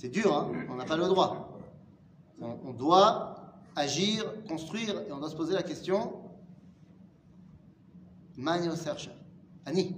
C'est 0.00 0.08
dur, 0.08 0.34
hein 0.34 0.50
On 0.70 0.76
n'a 0.76 0.86
pas 0.86 0.96
le 0.96 1.06
droit. 1.08 1.60
On, 2.40 2.72
doit 2.72 3.52
agir, 3.76 4.24
construire, 4.48 4.98
et 5.06 5.12
on 5.12 5.18
doit 5.18 5.28
se 5.28 5.36
poser 5.36 5.52
la 5.52 5.62
question 5.62 6.22
Magno 8.38 8.74
Serge, 8.76 9.10
Annie. 9.66 9.94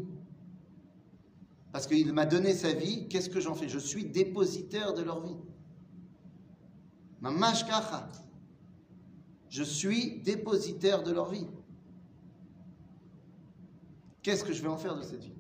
Parce 1.71 1.87
qu'il 1.87 2.13
m'a 2.13 2.27
donné 2.27 2.53
sa 2.53 2.73
vie, 2.73 3.07
qu'est-ce 3.07 3.31
que 3.31 3.39
j'en 3.39 3.55
fais? 3.55 3.69
Je 3.69 3.79
suis 3.79 4.05
dépositaire 4.05 4.93
de 4.93 5.03
leur 5.03 5.21
vie. 5.21 5.37
Mamash 7.21 7.65
kacha. 7.65 8.11
Je 9.51 9.63
suis 9.63 10.21
dépositaire 10.23 11.05
de 11.05 11.13
leur 11.13 11.31
vie. 11.31 11.47
Qu'est-ce 14.25 14.43
que 14.43 14.53
je 14.53 14.63
vais 14.63 14.69
en 14.69 14.79
faire 14.79 14.97
de 14.97 15.03
cette 15.03 15.23
vie? 15.23 15.39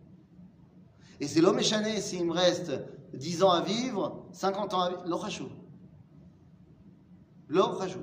Et 1.18 1.26
c'est 1.26 1.40
l'homme 1.40 1.58
échané, 1.58 2.00
s'il 2.00 2.26
me 2.26 2.32
reste 2.32 2.70
10 3.14 3.42
ans 3.42 3.50
à 3.50 3.62
vivre, 3.62 4.26
50 4.32 4.74
ans 4.74 4.80
à 4.80 4.90
vivre. 4.90 5.04
L'or 5.06 5.22
rachou. 7.78 8.00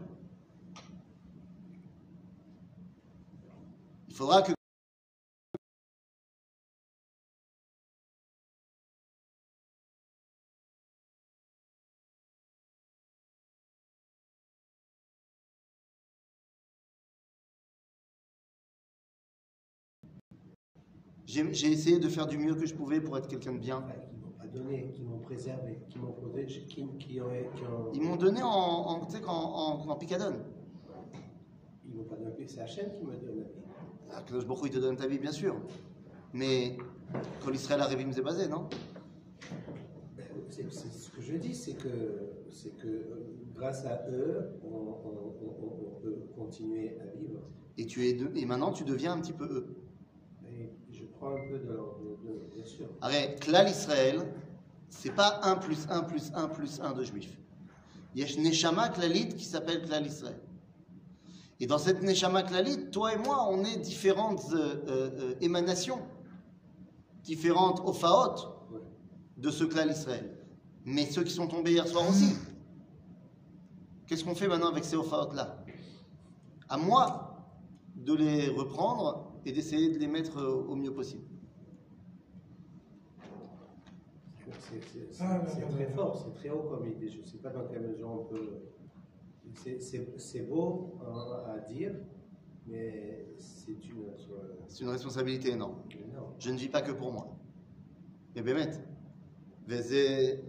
Il 4.08 4.14
faudra 4.14 4.42
que 4.42 4.52
j'ai 21.30 21.72
essayé 21.72 22.00
de 22.00 22.10
faire 22.10 22.28
du 22.28 22.38
mieux 22.38 22.56
que 22.56 22.66
je 22.66 22.74
pouvais 22.74 23.00
pour 23.00 23.18
être 23.18 23.28
quelqu'un 23.28 23.54
de 23.54 23.60
bien. 23.60 23.84
Donné, 24.54 24.92
qui 24.96 25.04
m'ont 25.04 25.20
préservé, 25.20 25.80
qui 25.90 26.00
m'ont 26.00 26.12
protégé, 26.12 26.62
qui, 26.66 26.86
qui 26.98 27.22
ont, 27.22 27.26
qui 27.56 27.64
ont- 27.64 27.92
Ils 27.94 28.02
m'ont 28.02 28.16
donné 28.16 28.42
en, 28.42 28.48
en, 28.48 29.06
tu 29.06 29.18
sais, 29.18 29.24
en, 29.26 29.32
en, 29.32 29.90
en 29.90 29.96
picadone. 29.96 30.44
ils 31.86 31.94
m'ont 31.96 32.04
pas 32.04 32.16
donné, 32.16 32.48
c'est 32.48 32.62
Hachem 32.62 32.92
qui 32.98 33.06
me 33.06 33.12
donne 33.16 33.38
la 33.38 33.44
vie. 33.44 33.50
Ah, 34.12 34.24
Baruch 34.48 34.60
il 34.66 34.72
te 34.72 34.80
donne 34.80 34.96
ta 34.96 35.08
vie, 35.08 35.20
bien 35.20 35.32
sûr. 35.32 35.56
Mais 36.34 36.78
quand 37.44 37.52
l'Israël 37.52 37.82
arrive, 37.82 38.12
c'est 38.12 38.22
basé, 38.24 38.48
non? 38.48 38.68
Ben, 40.18 40.26
C'est 40.50 40.72
c'est 40.72 40.90
ce 40.92 41.12
que 41.12 41.22
je 41.22 41.36
dis, 41.36 41.54
c'est 41.54 41.74
que, 41.76 41.90
c'est 42.50 42.76
que 42.78 42.88
euh, 42.88 43.36
grâce 43.56 43.86
à 43.86 44.04
eux, 44.10 44.60
on, 44.64 44.68
on- 44.68 45.34
on- 45.44 45.98
on 45.98 46.02
peut 46.02 46.16
continuer 46.36 46.98
à 47.00 47.06
vivre. 47.18 47.42
et, 47.78 47.86
tu 47.86 48.08
es 48.08 48.14
de- 48.14 48.32
et 48.36 48.46
maintenant, 48.46 48.72
tu 48.72 48.84
deviens 48.84 49.14
un 49.14 49.20
petit 49.22 49.34
peu 49.34 49.46
eux. 49.46 49.76
Un 51.36 51.48
peu 51.50 51.60
de 51.60 52.56
bien 52.56 52.66
sûr. 52.66 52.88
Arrête, 53.02 53.40
Klal 53.40 53.70
Israël, 53.70 54.34
c'est 54.90 55.12
pas 55.16 55.40
1 55.44 55.56
plus 55.58 55.88
1 55.90 56.02
plus 56.04 56.32
1 56.34 56.48
plus 56.48 56.80
1 56.82 56.94
de 56.94 57.04
juifs. 57.04 57.38
Il 58.16 58.22
y 58.22 58.24
a 58.24 58.42
Neshama 58.42 58.90
Klalit 58.90 59.30
qui 59.30 59.46
s'appelle 59.46 59.84
Klal 59.84 60.06
Israël. 60.06 60.40
Et 61.60 61.68
dans 61.68 61.78
cette 61.78 62.02
Neshama 62.02 62.44
Klalit, 62.44 62.90
toi 62.92 63.14
et 63.14 63.18
moi, 63.18 63.48
on 63.50 63.64
est 63.64 63.78
différentes 63.78 64.46
euh, 64.54 64.76
euh, 64.88 65.10
euh, 65.20 65.36
émanations, 65.42 66.00
différentes 67.24 67.82
Ophaot 67.86 68.56
Ouais. 68.72 68.80
de 69.38 69.50
ce 69.52 69.64
Klal 69.66 69.92
Israël. 69.92 70.38
Mais 70.86 71.06
ceux 71.06 71.24
qui 71.24 71.34
sont 71.34 71.48
tombés 71.48 71.72
hier 71.74 71.88
soir 71.88 72.08
aussi. 72.10 72.36
Qu'est-ce 74.08 74.24
qu'on 74.24 74.36
fait 74.36 74.48
maintenant 74.48 74.70
avec 74.70 74.86
ces 74.86 74.96
Ophaot-là 74.96 75.64
À 76.68 76.78
moi 76.78 77.36
de 77.96 78.14
les 78.14 78.50
reprendre 78.50 79.29
et 79.46 79.52
d'essayer 79.52 79.90
de 79.94 80.00
les 80.00 80.08
mettre 80.08 80.38
euh, 80.38 80.64
au 80.68 80.76
mieux 80.76 80.94
possible. 80.94 81.24
C'est 84.62 85.22
Ah, 85.22 85.40
très 85.40 85.88
fort, 85.88 86.16
c'est 86.18 86.40
très 86.40 86.50
haut 86.50 86.64
comme 86.64 86.86
idée. 86.88 87.10
Je 87.10 87.20
ne 87.22 87.26
sais 87.26 87.38
pas 87.38 87.50
dans 87.50 87.68
quelle 87.68 87.88
mesure 87.88 88.10
on 88.10 88.26
peut. 88.26 88.62
c'est- 89.54 90.42
beau 90.48 91.00
hein, 91.06 91.54
à 91.56 91.60
dire, 91.60 91.96
mais 92.68 93.28
c'est 93.40 93.72
une. 93.72 94.06
C'est 94.68 94.84
une 94.84 94.90
responsabilité 94.90 95.52
énorme. 95.52 95.78
Je 96.38 96.52
ne 96.52 96.58
vis 96.58 96.70
pas 96.70 96.82
que 96.82 96.92
pour 96.92 97.12
moi. 97.12 97.36
Et 98.36 98.42
Bémet, 98.42 98.70
c'est 99.68 100.44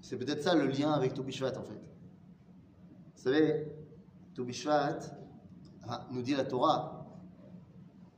c'est 0.00 0.16
peut-être 0.18 0.42
ça 0.42 0.54
le 0.56 0.66
lien 0.66 0.90
avec 0.90 1.14
Tobi 1.14 1.32
Shvat 1.32 1.56
en 1.56 1.62
fait. 1.62 1.74
Vous 3.14 3.22
savez, 3.22 3.68
Tobi 4.34 4.52
Shvat 4.52 4.98
ah, 5.88 6.08
nous 6.10 6.22
dit 6.22 6.34
la 6.34 6.44
Torah 6.44 7.01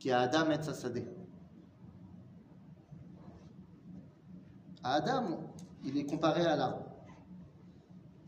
qui 0.04 0.12
a 0.12 0.20
Adam 0.20 0.50
et 0.50 0.62
Sassadeh. 0.62 1.06
Adam, 4.82 5.50
il 5.82 5.96
est 5.96 6.04
comparé 6.04 6.42
à 6.44 6.56
l'arbre. 6.56 6.84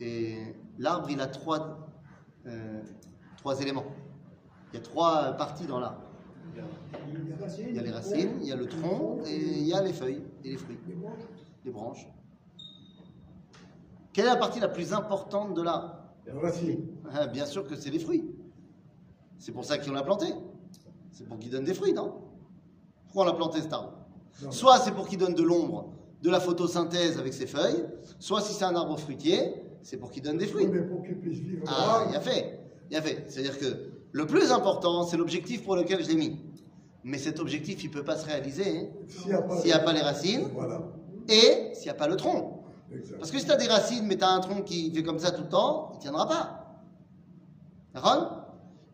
Et 0.00 0.56
l'arbre, 0.78 1.11
il 1.11 1.21
a 1.21 1.26
trois, 1.26 1.87
euh, 2.47 2.83
trois 3.37 3.61
éléments. 3.61 3.85
Il 4.73 4.76
y 4.76 4.78
a 4.78 4.83
trois 4.83 5.33
parties 5.33 5.66
dans 5.66 5.78
l'arbre. 5.78 6.00
Il 7.68 7.75
y 7.75 7.78
a 7.78 7.83
les 7.83 7.90
racines, 7.90 8.38
il 8.40 8.47
y 8.49 8.52
a 8.52 8.56
le 8.56 8.68
tronc 8.68 9.18
et 9.26 9.37
il 9.37 9.68
y 9.68 9.75
a 9.75 9.83
les 9.83 9.92
feuilles 9.92 10.25
et 10.45 10.52
les 10.52 10.56
fruits, 10.56 10.78
les 11.62 11.71
branches. 11.71 12.09
Quelle 14.14 14.25
est 14.25 14.28
la 14.30 14.37
partie 14.37 14.61
la 14.61 14.68
plus 14.68 14.95
importante 14.95 15.52
de 15.52 15.61
l'arbre? 15.61 15.95
La 16.26 16.40
racine. 16.40 16.87
Ah, 17.12 17.26
Bien 17.26 17.45
sûr 17.45 17.66
que 17.68 17.76
c'est 17.76 17.90
les 17.90 17.99
fruits. 17.99 18.25
C'est 19.37 19.52
pour 19.52 19.66
ça 19.66 19.76
qu'on 19.76 19.92
l'a 19.92 20.02
planté. 20.02 20.33
C'est 21.16 21.25
pour 21.26 21.38
qu'il 21.38 21.50
donne 21.50 21.64
des 21.64 21.73
fruits, 21.73 21.94
non? 21.94 22.12
Pourquoi 23.06 23.23
on 23.23 23.26
l'a 23.26 23.32
planté 23.32 23.62
cet 23.62 23.73
arbre. 23.73 23.94
Soit 24.50 24.80
c'est 24.80 24.92
pour 24.92 25.08
qu'il 25.08 25.18
donne 25.18 25.32
de 25.32 25.42
l'ombre, 25.42 25.94
de 26.20 26.28
la 26.28 26.40
photosynthèse 26.40 27.18
avec 27.18 27.32
ses 27.32 27.46
feuilles, 27.46 27.87
soit 28.18 28.42
si 28.42 28.52
c'est 28.52 28.66
un 28.66 28.76
arbre 28.76 28.99
fruitier, 28.99 29.54
c'est 29.82 29.96
pour 29.96 30.11
qu'il 30.11 30.23
donne 30.23 30.37
des 30.37 30.46
fruits. 30.46 30.66
Mais 30.66 30.82
pour 30.82 31.02
qu'il 31.02 31.16
puisse 31.18 31.38
vivre 31.38 31.64
Ah, 31.68 32.04
il 32.06 32.12
y 32.12 32.16
a 32.16 32.20
fait. 32.20 32.61
Il 32.90 32.94
y 32.94 32.99
a 32.99 33.02
fait. 33.02 33.25
C'est-à-dire 33.28 33.58
que 33.58 33.64
le 34.12 34.26
plus 34.26 34.52
important, 34.52 35.04
c'est 35.04 35.16
l'objectif 35.16 35.64
pour 35.64 35.75
lequel 35.75 36.04
je 36.04 36.08
l'ai 36.08 36.16
mis. 36.16 36.38
Mais 37.02 37.16
cet 37.16 37.40
objectif, 37.40 37.82
il 37.82 37.88
ne 37.88 37.94
peut 37.94 38.04
pas 38.04 38.16
se 38.16 38.26
réaliser 38.26 38.80
hein, 38.80 39.06
s'il 39.08 39.28
n'y 39.28 39.73
a 39.73 39.78
pas, 39.78 39.90
a 39.90 39.94
les 39.94 40.00
racines 40.02 40.49
Voilà. 40.52 40.82
et 41.28 41.70
s'il 41.73 41.85
n'y 41.85 41.90
a 41.90 41.94
pas 41.94 42.08
le 42.08 42.16
tronc. 42.16 42.62
Parce 43.18 43.30
que 43.30 43.38
si 43.38 43.46
tu 43.46 43.52
as 43.52 43.56
des 43.56 43.68
racines, 43.68 44.04
mais 44.06 44.18
tu 44.18 44.25
as 44.25 44.30
un 44.30 44.40
tronc 44.40 44.61
qui 44.64 44.92
fait 44.92 45.02
comme 45.02 45.18
ça 45.18 45.30
tout 45.30 45.44
le 45.44 45.49
temps, 45.49 45.92
il 45.92 45.96
ne 45.96 46.02
tiendra 46.02 46.28
pas. 46.28 46.82
D'accord? 47.94 48.42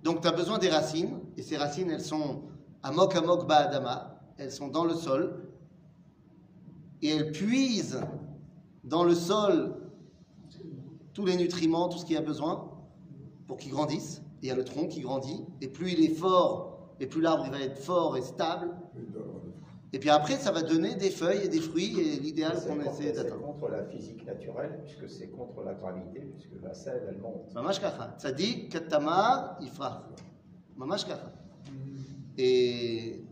Donc 0.04 0.20
tu 0.20 0.28
as 0.28 0.32
besoin 0.32 0.58
des 0.58 0.68
racines, 0.68 1.18
et 1.36 1.42
ces 1.42 1.56
racines, 1.56 1.90
elles 1.90 2.04
sont 2.04 2.42
amok 2.82 3.16
amok 3.16 3.46
ba'adama, 3.46 4.20
elles 4.38 4.52
sont 4.52 4.68
dans 4.68 4.84
le 4.84 4.94
sol, 4.94 5.48
et 7.00 7.08
elles 7.08 7.32
puisent 7.32 8.00
dans 8.84 9.04
le 9.04 9.14
sol 9.14 9.74
tous 11.12 11.26
les 11.26 11.36
nutriments, 11.36 11.88
tout 11.88 11.98
ce 11.98 12.04
qu'il 12.04 12.14
y 12.14 12.18
a 12.18 12.22
besoin 12.22 12.70
pour 13.46 13.56
qu'il 13.56 13.70
grandisse. 13.70 14.22
Il 14.40 14.48
y 14.48 14.50
a 14.50 14.54
le 14.54 14.64
tronc 14.64 14.88
qui 14.88 15.00
grandit, 15.00 15.44
et 15.60 15.68
plus 15.68 15.92
il 15.92 16.04
est 16.04 16.14
fort, 16.14 16.94
et 16.98 17.06
plus 17.06 17.20
l'arbre 17.20 17.48
va 17.50 17.60
être 17.60 17.78
fort 17.78 18.16
et 18.16 18.22
stable. 18.22 18.70
Et 19.92 19.98
puis 19.98 20.08
après, 20.08 20.36
ça 20.36 20.52
va 20.52 20.62
donner 20.62 20.94
des 20.94 21.10
feuilles 21.10 21.44
et 21.44 21.48
des 21.48 21.60
fruits, 21.60 22.00
et 22.00 22.18
l'idéal 22.18 22.56
qu'on 22.66 22.80
essaie 22.80 23.12
d'atteindre. 23.12 23.36
C'est 23.36 23.60
contre 23.60 23.68
la 23.68 23.84
physique 23.84 24.24
naturelle, 24.24 24.80
puisque 24.82 25.08
c'est 25.08 25.28
contre 25.28 25.62
la 25.62 25.74
gravité, 25.74 26.20
puisque 26.20 26.62
la 26.62 26.72
selle, 26.72 27.02
elle 27.08 27.18
monte. 27.18 27.50
Ça 28.18 28.32
dit, 28.32 28.68
Katama, 28.68 29.58
Ifra. 29.60 30.08
Mamash 30.76 31.06
Et, 32.38 33.24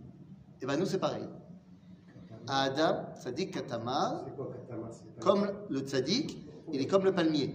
et 0.61 0.67
ben 0.67 0.77
nous, 0.77 0.87
c'est 0.87 0.99
pareil. 0.99 1.25
Adam, 2.49 3.07
Tzadik 3.17 3.53
Katamar, 3.53 4.25
comme 5.21 5.51
le 5.69 5.81
Tzadik, 5.81 6.39
il 6.73 6.81
est 6.81 6.87
comme 6.87 7.05
le 7.05 7.13
palmier. 7.13 7.55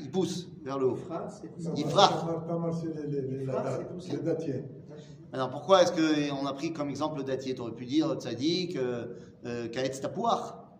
Il 0.00 0.10
pousse 0.10 0.48
vers 0.62 0.78
le 0.78 0.86
haut. 0.86 0.98
Il 1.76 1.84
frappe. 1.86 2.24
Il 4.00 4.22
datier. 4.22 4.64
Alors 5.32 5.50
pourquoi 5.50 5.82
est-ce 5.82 5.92
qu'on 5.92 6.46
a 6.46 6.52
pris 6.54 6.72
comme 6.72 6.88
exemple 6.88 7.18
le 7.18 7.24
datier? 7.24 7.54
Tu 7.54 7.60
aurais 7.60 7.74
pu 7.74 7.84
dire 7.84 8.14
Tzadik, 8.14 8.76
euh, 8.76 9.06
euh, 9.44 9.68
Kaetz 9.68 10.00
Tapouar. 10.00 10.72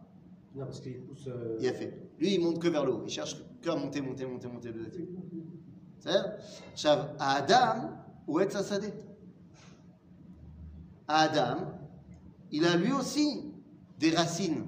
Non, 0.55 0.65
parce 0.65 0.81
qu'il 0.81 1.01
pousse. 1.03 1.27
Euh, 1.27 1.59
il 1.61 1.69
a 1.69 1.73
fait. 1.73 2.11
Lui, 2.19 2.35
il 2.35 2.41
monte 2.41 2.59
que 2.59 2.69
vers 2.69 2.85
le 2.85 2.93
haut. 2.93 3.03
Il 3.05 3.11
cherche 3.11 3.37
que 3.61 3.71
à 3.71 3.77
monter, 3.77 4.01
monter, 4.01 4.25
monter, 4.25 4.49
monter 4.49 4.73
le 4.73 4.85
datier. 4.85 5.09
C'est-à-dire, 6.00 6.32
עכשיו, 6.74 6.98
האדם 7.20 7.88
הוא 8.26 8.42
עץ 8.42 8.56
השדה. 8.56 8.88
האדם, 11.08 11.58
il 12.52 12.66
a 12.66 12.76
lui 12.76 12.92
aussi 12.92 13.54
des 14.00 14.12
racines. 14.12 14.66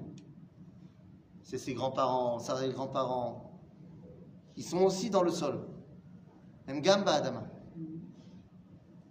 C'est 1.44 1.58
ses 1.58 1.74
grands-parents, 1.74 2.40
ses 2.40 2.70
grands-parents. 2.70 3.60
Ils 4.58 4.64
sont 4.64 4.80
aussi 4.80 5.10
dans 5.10 5.22
le 5.22 5.32
sol. 5.32 5.68
Même 6.68 6.82
Gamba 6.82 7.14
Adama. 7.14 7.44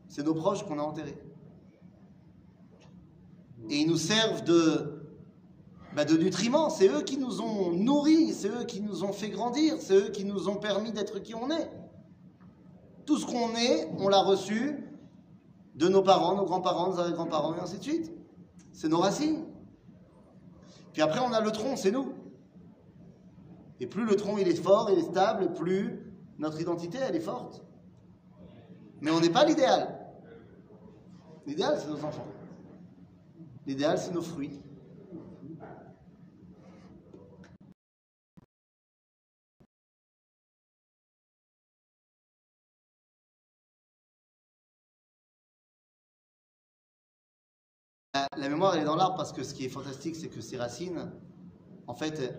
C'est 0.08 0.24
nos 0.24 0.34
proches 0.34 0.64
qu'on 0.64 0.78
a 0.78 0.82
enterrés. 0.82 1.18
Et 3.70 3.80
ils 3.80 3.88
nous 3.88 3.96
servent 3.96 4.44
de, 4.44 5.06
bah, 5.94 6.04
de 6.04 6.16
nutriments. 6.16 6.70
C'est 6.70 6.88
eux 6.88 7.02
qui 7.02 7.16
nous 7.16 7.40
ont 7.40 7.70
nourris, 7.72 8.32
c'est 8.32 8.48
eux 8.48 8.64
qui 8.64 8.80
nous 8.80 9.04
ont 9.04 9.12
fait 9.12 9.30
grandir, 9.30 9.76
c'est 9.78 9.94
eux 9.94 10.08
qui 10.10 10.24
nous 10.24 10.48
ont 10.48 10.56
permis 10.56 10.92
d'être 10.92 11.20
qui 11.20 11.34
on 11.34 11.50
est. 11.50 11.70
Tout 13.09 13.17
ce 13.17 13.25
qu'on 13.25 13.55
est, 13.55 13.89
on 13.97 14.07
l'a 14.07 14.21
reçu 14.21 14.83
de 15.73 15.87
nos 15.87 16.03
parents, 16.03 16.35
nos 16.35 16.45
grands-parents, 16.45 16.91
nos 16.91 16.99
arrière-grands-parents, 16.99 17.55
et 17.55 17.59
ainsi 17.59 17.79
de 17.79 17.83
suite. 17.83 18.11
C'est 18.71 18.87
nos 18.87 18.99
racines. 18.99 19.45
Puis 20.93 21.01
après, 21.01 21.19
on 21.19 21.33
a 21.33 21.41
le 21.41 21.49
tronc, 21.49 21.75
c'est 21.75 21.89
nous. 21.89 22.13
Et 23.79 23.87
plus 23.87 24.05
le 24.05 24.15
tronc 24.15 24.37
il 24.37 24.47
est 24.47 24.53
fort, 24.53 24.91
il 24.91 24.99
est 24.99 25.09
stable, 25.09 25.53
plus 25.53 26.13
notre 26.37 26.61
identité 26.61 26.99
elle 27.01 27.15
est 27.15 27.19
forte. 27.19 27.63
Mais 29.01 29.09
on 29.09 29.19
n'est 29.19 29.31
pas 29.31 29.43
l'idéal. 29.43 29.87
L'idéal, 31.47 31.79
c'est 31.79 31.89
nos 31.89 32.05
enfants. 32.05 32.27
L'idéal, 33.65 33.97
c'est 33.97 34.13
nos 34.13 34.21
fruits. 34.21 34.61
La, 48.37 48.47
mémoire, 48.47 48.75
elle 48.75 48.81
est 48.83 48.85
dans 48.85 48.95
l'arbre 48.95 49.15
parce 49.15 49.33
que 49.33 49.43
ce 49.43 49.53
qui 49.55 49.65
est 49.65 49.69
fantastique, 49.69 50.15
c'est 50.15 50.27
que 50.27 50.39
ces 50.39 50.55
racines, 50.57 51.11
en 51.87 51.95
fait, 51.95 52.31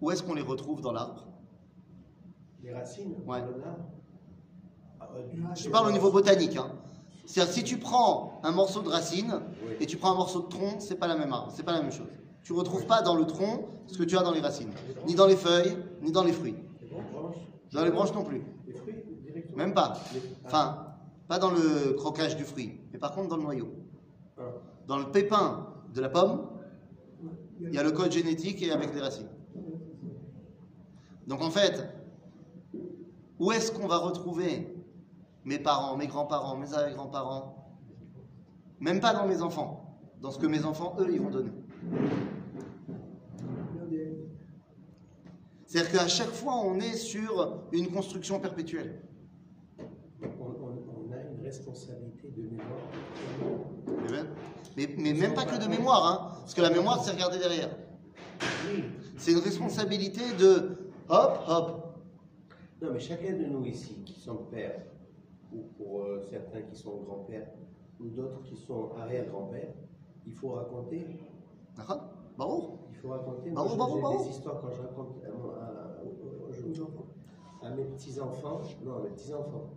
où 0.00 0.10
est-ce 0.10 0.22
qu'on 0.24 0.34
les 0.34 0.42
retrouve 0.42 0.80
dans 0.80 0.92
l'arbre? 0.92 1.24
Les 2.62 2.72
racines? 2.74 3.14
Ouais. 3.24 3.38
Ah, 5.00 5.08
euh, 5.14 5.22
Je 5.54 5.68
parle 5.70 5.86
au 5.88 5.92
niveau 5.92 6.10
botanique. 6.10 6.56
Hein. 6.56 6.72
C'est-à-dire, 7.26 7.52
si 7.52 7.62
tu 7.62 7.78
prends 7.78 8.40
un 8.42 8.50
morceau 8.50 8.82
de 8.82 8.88
racine 8.88 9.40
Oui. 9.64 9.74
et 9.80 9.86
tu 9.86 9.96
prends 9.96 10.10
un 10.12 10.16
morceau 10.16 10.42
de 10.42 10.48
tronc, 10.48 10.80
c'est 10.80 10.96
pas 10.96 11.06
la 11.06 11.16
même 11.16 11.32
arbre, 11.32 11.52
c'est 11.54 11.62
pas 11.62 11.72
la 11.72 11.80
même 11.82 11.92
chose. 11.92 12.08
Tu 12.42 12.52
retrouves 12.52 12.86
pas 12.86 13.02
dans 13.02 13.14
le 13.14 13.24
tronc 13.24 13.68
ce 13.86 13.96
que 13.98 14.02
tu 14.04 14.16
as 14.18 14.22
dans 14.22 14.32
les 14.32 14.40
racines, 14.40 14.70
ni 15.06 15.14
dans 15.14 15.26
les 15.26 15.36
feuilles, 15.36 15.76
ni 16.02 16.10
dans 16.10 16.24
les 16.24 16.32
fruits. 16.32 16.56
Les 16.82 16.88
branches. 16.88 17.36
Dans 17.72 17.84
les 17.84 17.90
branches 17.92 18.12
non 18.14 18.24
plus, 18.24 18.42
Les 18.66 18.72
fruits 18.74 18.94
directement 19.22 19.56
même 19.58 19.74
pas. 19.74 19.94
Les- 20.12 20.22
Enfin, 20.44 20.94
pas 21.28 21.38
dans 21.38 21.50
le 21.50 21.92
croquage 21.94 22.36
du 22.36 22.44
fruit, 22.44 22.80
mais 22.92 22.98
par 22.98 23.12
contre 23.12 23.28
dans 23.28 23.36
le 23.36 23.42
noyau. 23.42 23.68
Ah. 24.38 24.42
Dans 24.86 24.98
le 24.98 25.10
pépin 25.10 25.66
de 25.94 26.00
la 26.00 26.08
pomme, 26.08 26.48
il 27.60 27.72
y 27.74 27.78
a 27.78 27.82
le 27.82 27.90
code 27.92 28.12
génétique 28.12 28.62
et 28.62 28.70
avec 28.70 28.94
les 28.94 29.00
racines. 29.00 29.28
Donc 31.26 31.42
en 31.42 31.50
fait, 31.50 31.88
où 33.38 33.50
est-ce 33.52 33.72
qu'on 33.72 33.88
va 33.88 33.98
retrouver 33.98 34.72
mes 35.44 35.58
parents, 35.58 35.96
mes 35.96 36.06
grands-parents, 36.06 36.56
mes 36.56 36.72
arrière-grands-parents? 36.72 37.52
Même 38.78 39.00
pas 39.00 39.12
dans 39.14 39.26
mes 39.26 39.42
enfants, 39.42 39.98
dans 40.20 40.30
ce 40.30 40.38
que 40.38 40.46
mes 40.46 40.64
enfants, 40.64 40.96
eux, 41.00 41.08
ils 41.10 41.20
vont 41.20 41.30
donner. 41.30 41.50
C'est-à-dire 45.66 45.92
qu'à 45.92 46.06
chaque 46.06 46.28
fois, 46.30 46.54
on 46.64 46.78
est 46.78 46.94
sur 46.94 47.64
une 47.72 47.90
construction 47.90 48.38
perpétuelle. 48.38 49.02
On, 49.78 50.44
on- 50.44 51.08
on 51.08 51.12
a 51.12 51.20
une 51.22 51.42
responsabilité 51.42 52.28
de 52.36 52.42
mémoire. 52.42 52.66
Mais 54.76 54.86
même- 54.86 54.96
Mais, 54.98 55.12
mais 55.12 55.20
même 55.20 55.34
pas 55.34 55.44
que 55.44 55.62
de 55.62 55.68
mémoire, 55.68 56.04
hein, 56.06 56.36
parce 56.40 56.54
que 56.54 56.60
la 56.62 56.70
mémoire, 56.70 57.02
c'est 57.02 57.12
regarder 57.12 57.38
derrière. 57.38 57.70
C'est 59.16 59.32
une 59.32 59.38
responsabilité 59.38 60.20
de 60.38 60.76
hop, 61.08 61.38
hop. 61.48 61.82
Non, 62.82 62.88
mais 62.92 63.00
chacun 63.00 63.32
de 63.32 63.44
nous 63.46 63.64
ici, 63.64 63.94
qui 64.04 64.20
sont 64.20 64.36
pères, 64.50 64.82
ou 65.52 65.62
pour 65.78 66.02
euh, 66.02 66.20
certains 66.30 66.60
qui 66.62 66.76
sont 66.76 66.96
grands-pères, 67.02 67.48
ou 68.00 68.08
d'autres 68.08 68.42
qui 68.42 68.56
sont 68.56 68.90
arrière-grands-pères, 69.00 69.72
il 70.26 70.32
faut 70.34 70.50
raconter. 70.50 71.06
D'accord. 71.76 72.02
Il 72.90 72.96
faut 72.98 73.08
raconter. 73.08 73.50
Moi, 73.50 73.64
bravo, 73.76 73.94
j'ai 73.94 74.00
bravo. 74.02 74.24
des 74.24 74.30
histoires 74.30 74.60
quand 74.60 74.70
je 74.72 74.82
raconte 74.82 75.16
à, 75.24 75.28
à- 75.28 76.02
aux- 76.04 77.66
à 77.66 77.70
mes 77.70 77.84
petits-enfants, 77.84 78.60
non, 78.84 78.96
à 78.96 79.00
mes 79.00 79.08
petits-enfants. 79.10 79.70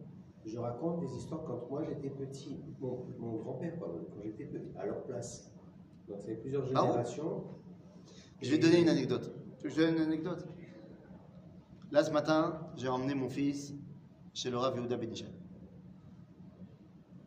Je 0.46 0.58
raconte 0.58 1.02
des 1.02 1.16
histoires 1.16 1.44
quand 1.44 1.70
moi 1.70 1.84
j'étais 1.84 2.10
petit, 2.10 2.60
mon, 2.80 3.06
mon 3.20 3.38
grand-père, 3.38 3.78
quand 3.80 3.88
j'étais 4.24 4.46
petit, 4.46 4.78
à 4.78 4.86
leur 4.86 5.04
place. 5.04 5.52
Donc 6.08 6.20
c'est 6.26 6.36
plusieurs 6.36 6.64
Bravo. 6.72 6.88
générations. 6.88 7.44
Je 8.42 8.50
vais 8.50 8.58
te 8.58 8.66
donner 8.66 8.82
une 8.82 8.90
anecdote. 8.90 9.32
Tu 9.58 9.68
veux 9.68 9.70
que 9.70 9.82
je 9.82 9.86
donne 9.86 9.96
une 9.96 10.02
anecdote? 10.02 10.48
Là, 11.92 12.04
ce 12.04 12.12
matin, 12.12 12.68
j'ai 12.78 12.88
emmené 12.88 13.14
mon 13.16 13.30
fils 13.30 13.74
chez 14.34 14.50
le 14.50 14.58
Rav 14.58 14.76
Yehuda 14.78 14.96
Benichel. 14.96 15.34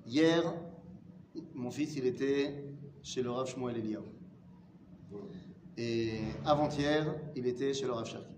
Hier, 0.07 0.55
mon 1.55 1.70
fils, 1.70 1.96
il 1.96 2.07
était 2.07 2.64
chez 3.03 3.22
le 3.22 3.31
Rav 3.31 3.46
Shmuel 3.46 3.77
Eliyahu. 3.77 4.05
Et 5.77 6.20
avant-hier, 6.44 7.14
il 7.35 7.46
était 7.46 7.75
chez 7.75 7.87
le 7.87 7.92
Rav 7.92 8.07
Cherki. 8.07 8.33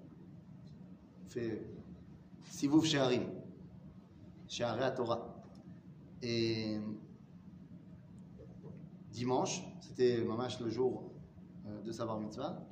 Il 1.24 1.30
fait 1.30 1.66
Sivouf 2.50 2.84
chez 2.84 2.98
Haré 4.60 4.94
Torah. 4.94 5.42
Et 6.22 6.78
dimanche, 9.10 9.62
c'était 9.80 10.22
mamash 10.24 10.60
le 10.60 10.68
jour 10.68 11.12
euh, 11.66 11.82
de 11.82 11.92
savoir 11.92 12.20
mitzvah. 12.20 12.66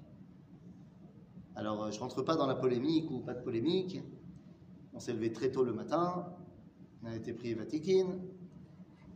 Alors, 1.54 1.84
euh, 1.84 1.90
je 1.90 2.00
rentre 2.00 2.22
pas 2.22 2.36
dans 2.36 2.46
la 2.46 2.54
polémique 2.54 3.10
ou 3.10 3.20
pas 3.20 3.34
de 3.34 3.42
polémique. 3.42 4.00
On 4.94 5.00
s'est 5.00 5.12
levé 5.12 5.32
très 5.32 5.50
tôt 5.50 5.64
le 5.64 5.72
matin. 5.72 6.34
On 7.02 7.06
a 7.06 7.14
été 7.16 7.32
prié 7.32 7.54
Vatikin. 7.54 8.18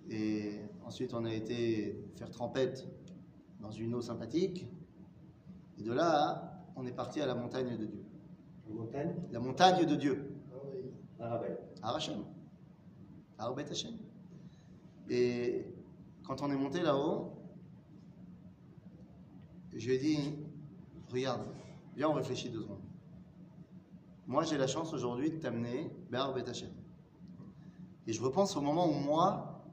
Et 0.08 0.60
ensuite, 0.84 1.14
on 1.14 1.24
a 1.24 1.32
été 1.32 2.10
faire 2.16 2.30
trempette 2.30 2.86
dans 3.60 3.70
une 3.70 3.94
eau 3.94 4.00
sympathique. 4.00 4.66
Et 5.78 5.82
de 5.82 5.92
là, 5.92 6.62
on 6.76 6.86
est 6.86 6.92
parti 6.92 7.20
à 7.20 7.26
la 7.26 7.34
montagne 7.34 7.76
de 7.76 7.86
Dieu. 7.86 8.04
En 8.68 8.74
montagne, 8.74 9.14
La 9.30 9.40
montagne 9.40 9.86
de 9.86 9.94
Dieu, 9.94 10.36
à 11.18 11.28
Ravel. 11.28 11.58
à 11.82 11.94
Hachem, 11.94 12.24
Arbet. 13.38 13.66
Et 15.08 15.66
quand 16.26 16.42
on 16.42 16.50
est 16.50 16.56
monté 16.56 16.80
là-haut, 16.80 17.32
je 19.74 19.86
lui 19.86 19.94
ai 19.94 19.98
dit 19.98 20.18
Regarde, 21.10 21.46
viens, 21.94 22.08
on 22.08 22.14
réfléchit 22.14 22.50
deux 22.50 22.62
secondes. 22.62 22.82
Moi, 24.26 24.42
j'ai 24.44 24.58
la 24.58 24.66
chance 24.66 24.92
aujourd'hui 24.92 25.30
de 25.30 25.36
t'amener 25.36 25.90
vers 26.10 26.22
Arbet 26.22 26.48
Hashem. 26.48 26.70
Et 28.06 28.12
je 28.12 28.22
repense 28.22 28.56
au 28.56 28.60
moment 28.60 28.88
où 28.88 28.94
moi, 28.94 29.64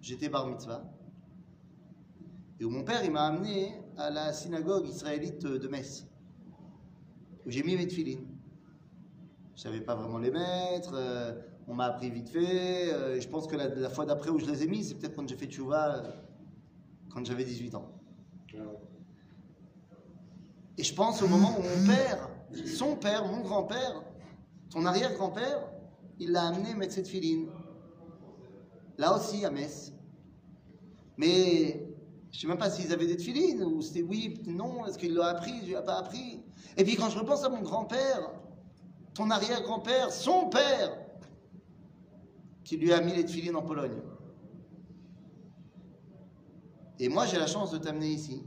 j'étais 0.00 0.28
bar 0.28 0.48
mitzvah. 0.48 0.82
Et 2.58 2.64
où 2.64 2.70
mon 2.70 2.84
père, 2.84 3.04
il 3.04 3.12
m'a 3.12 3.26
amené 3.26 3.80
à 3.96 4.10
la 4.10 4.32
synagogue 4.32 4.86
israélite 4.88 5.44
de 5.44 5.68
Metz, 5.68 6.06
où 7.46 7.50
j'ai 7.50 7.62
mis 7.62 7.76
mes 7.76 7.86
tefilines. 7.86 8.26
Je 9.54 9.62
savais 9.62 9.80
pas 9.80 9.94
vraiment 9.94 10.18
les 10.18 10.30
mettre, 10.30 10.94
euh, 10.94 11.32
on 11.66 11.74
m'a 11.74 11.86
appris 11.86 12.10
vite 12.10 12.28
fait. 12.28 12.92
euh, 12.92 13.16
et 13.16 13.20
je 13.20 13.28
pense 13.28 13.46
que 13.46 13.56
la, 13.56 13.68
la 13.68 13.90
fois 13.90 14.04
d'après 14.06 14.30
où 14.30 14.38
je 14.38 14.46
les 14.46 14.62
ai 14.62 14.66
mis, 14.66 14.84
c'est 14.84 14.94
peut-être 14.94 15.16
quand 15.16 15.28
j'ai 15.28 15.36
fait 15.36 15.46
tchouva, 15.46 15.96
euh, 15.96 16.10
quand 17.12 17.24
j'avais 17.24 17.44
18 17.44 17.74
ans. 17.74 17.90
Et 20.76 20.82
je 20.82 20.94
pense 20.94 21.22
au 21.22 21.28
moment 21.28 21.56
où 21.58 21.62
mon 21.62 21.86
père, 21.86 22.28
son 22.66 22.96
père, 22.96 23.26
mon 23.26 23.40
grand-père, 23.40 24.02
son 24.72 24.84
arrière-grand-père, 24.86 25.68
il 26.18 26.32
l'a 26.32 26.48
amené 26.48 26.74
mettre 26.74 26.92
cette 26.94 27.08
filine. 27.08 27.46
Là 28.98 29.16
aussi, 29.16 29.44
à 29.44 29.50
Metz. 29.50 29.92
Mais 31.16 31.86
je 32.30 32.40
sais 32.40 32.46
même 32.46 32.58
pas 32.58 32.70
s'ils 32.70 32.92
avaient 32.92 33.06
des 33.06 33.18
filines 33.18 33.62
ou 33.62 33.80
c'était 33.82 34.02
oui, 34.02 34.42
non, 34.46 34.84
est-ce 34.86 34.98
qu'il 34.98 35.14
l'a 35.14 35.28
appris, 35.28 35.64
je 35.64 35.72
ai 35.76 35.84
pas 35.84 35.98
appris. 35.98 36.42
Et 36.76 36.84
puis 36.84 36.96
quand 36.96 37.08
je 37.08 37.18
repense 37.18 37.44
à 37.44 37.48
mon 37.48 37.62
grand-père, 37.62 38.30
ton 39.14 39.30
arrière-grand-père, 39.30 40.12
son 40.12 40.48
père, 40.48 40.96
qui 42.64 42.76
lui 42.76 42.92
a 42.92 43.00
mis 43.00 43.14
les 43.14 43.26
filines 43.26 43.56
en 43.56 43.62
Pologne. 43.62 44.00
Et 46.98 47.08
moi, 47.08 47.26
j'ai 47.26 47.38
la 47.38 47.46
chance 47.46 47.70
de 47.70 47.78
t'amener 47.78 48.08
ici. 48.08 48.42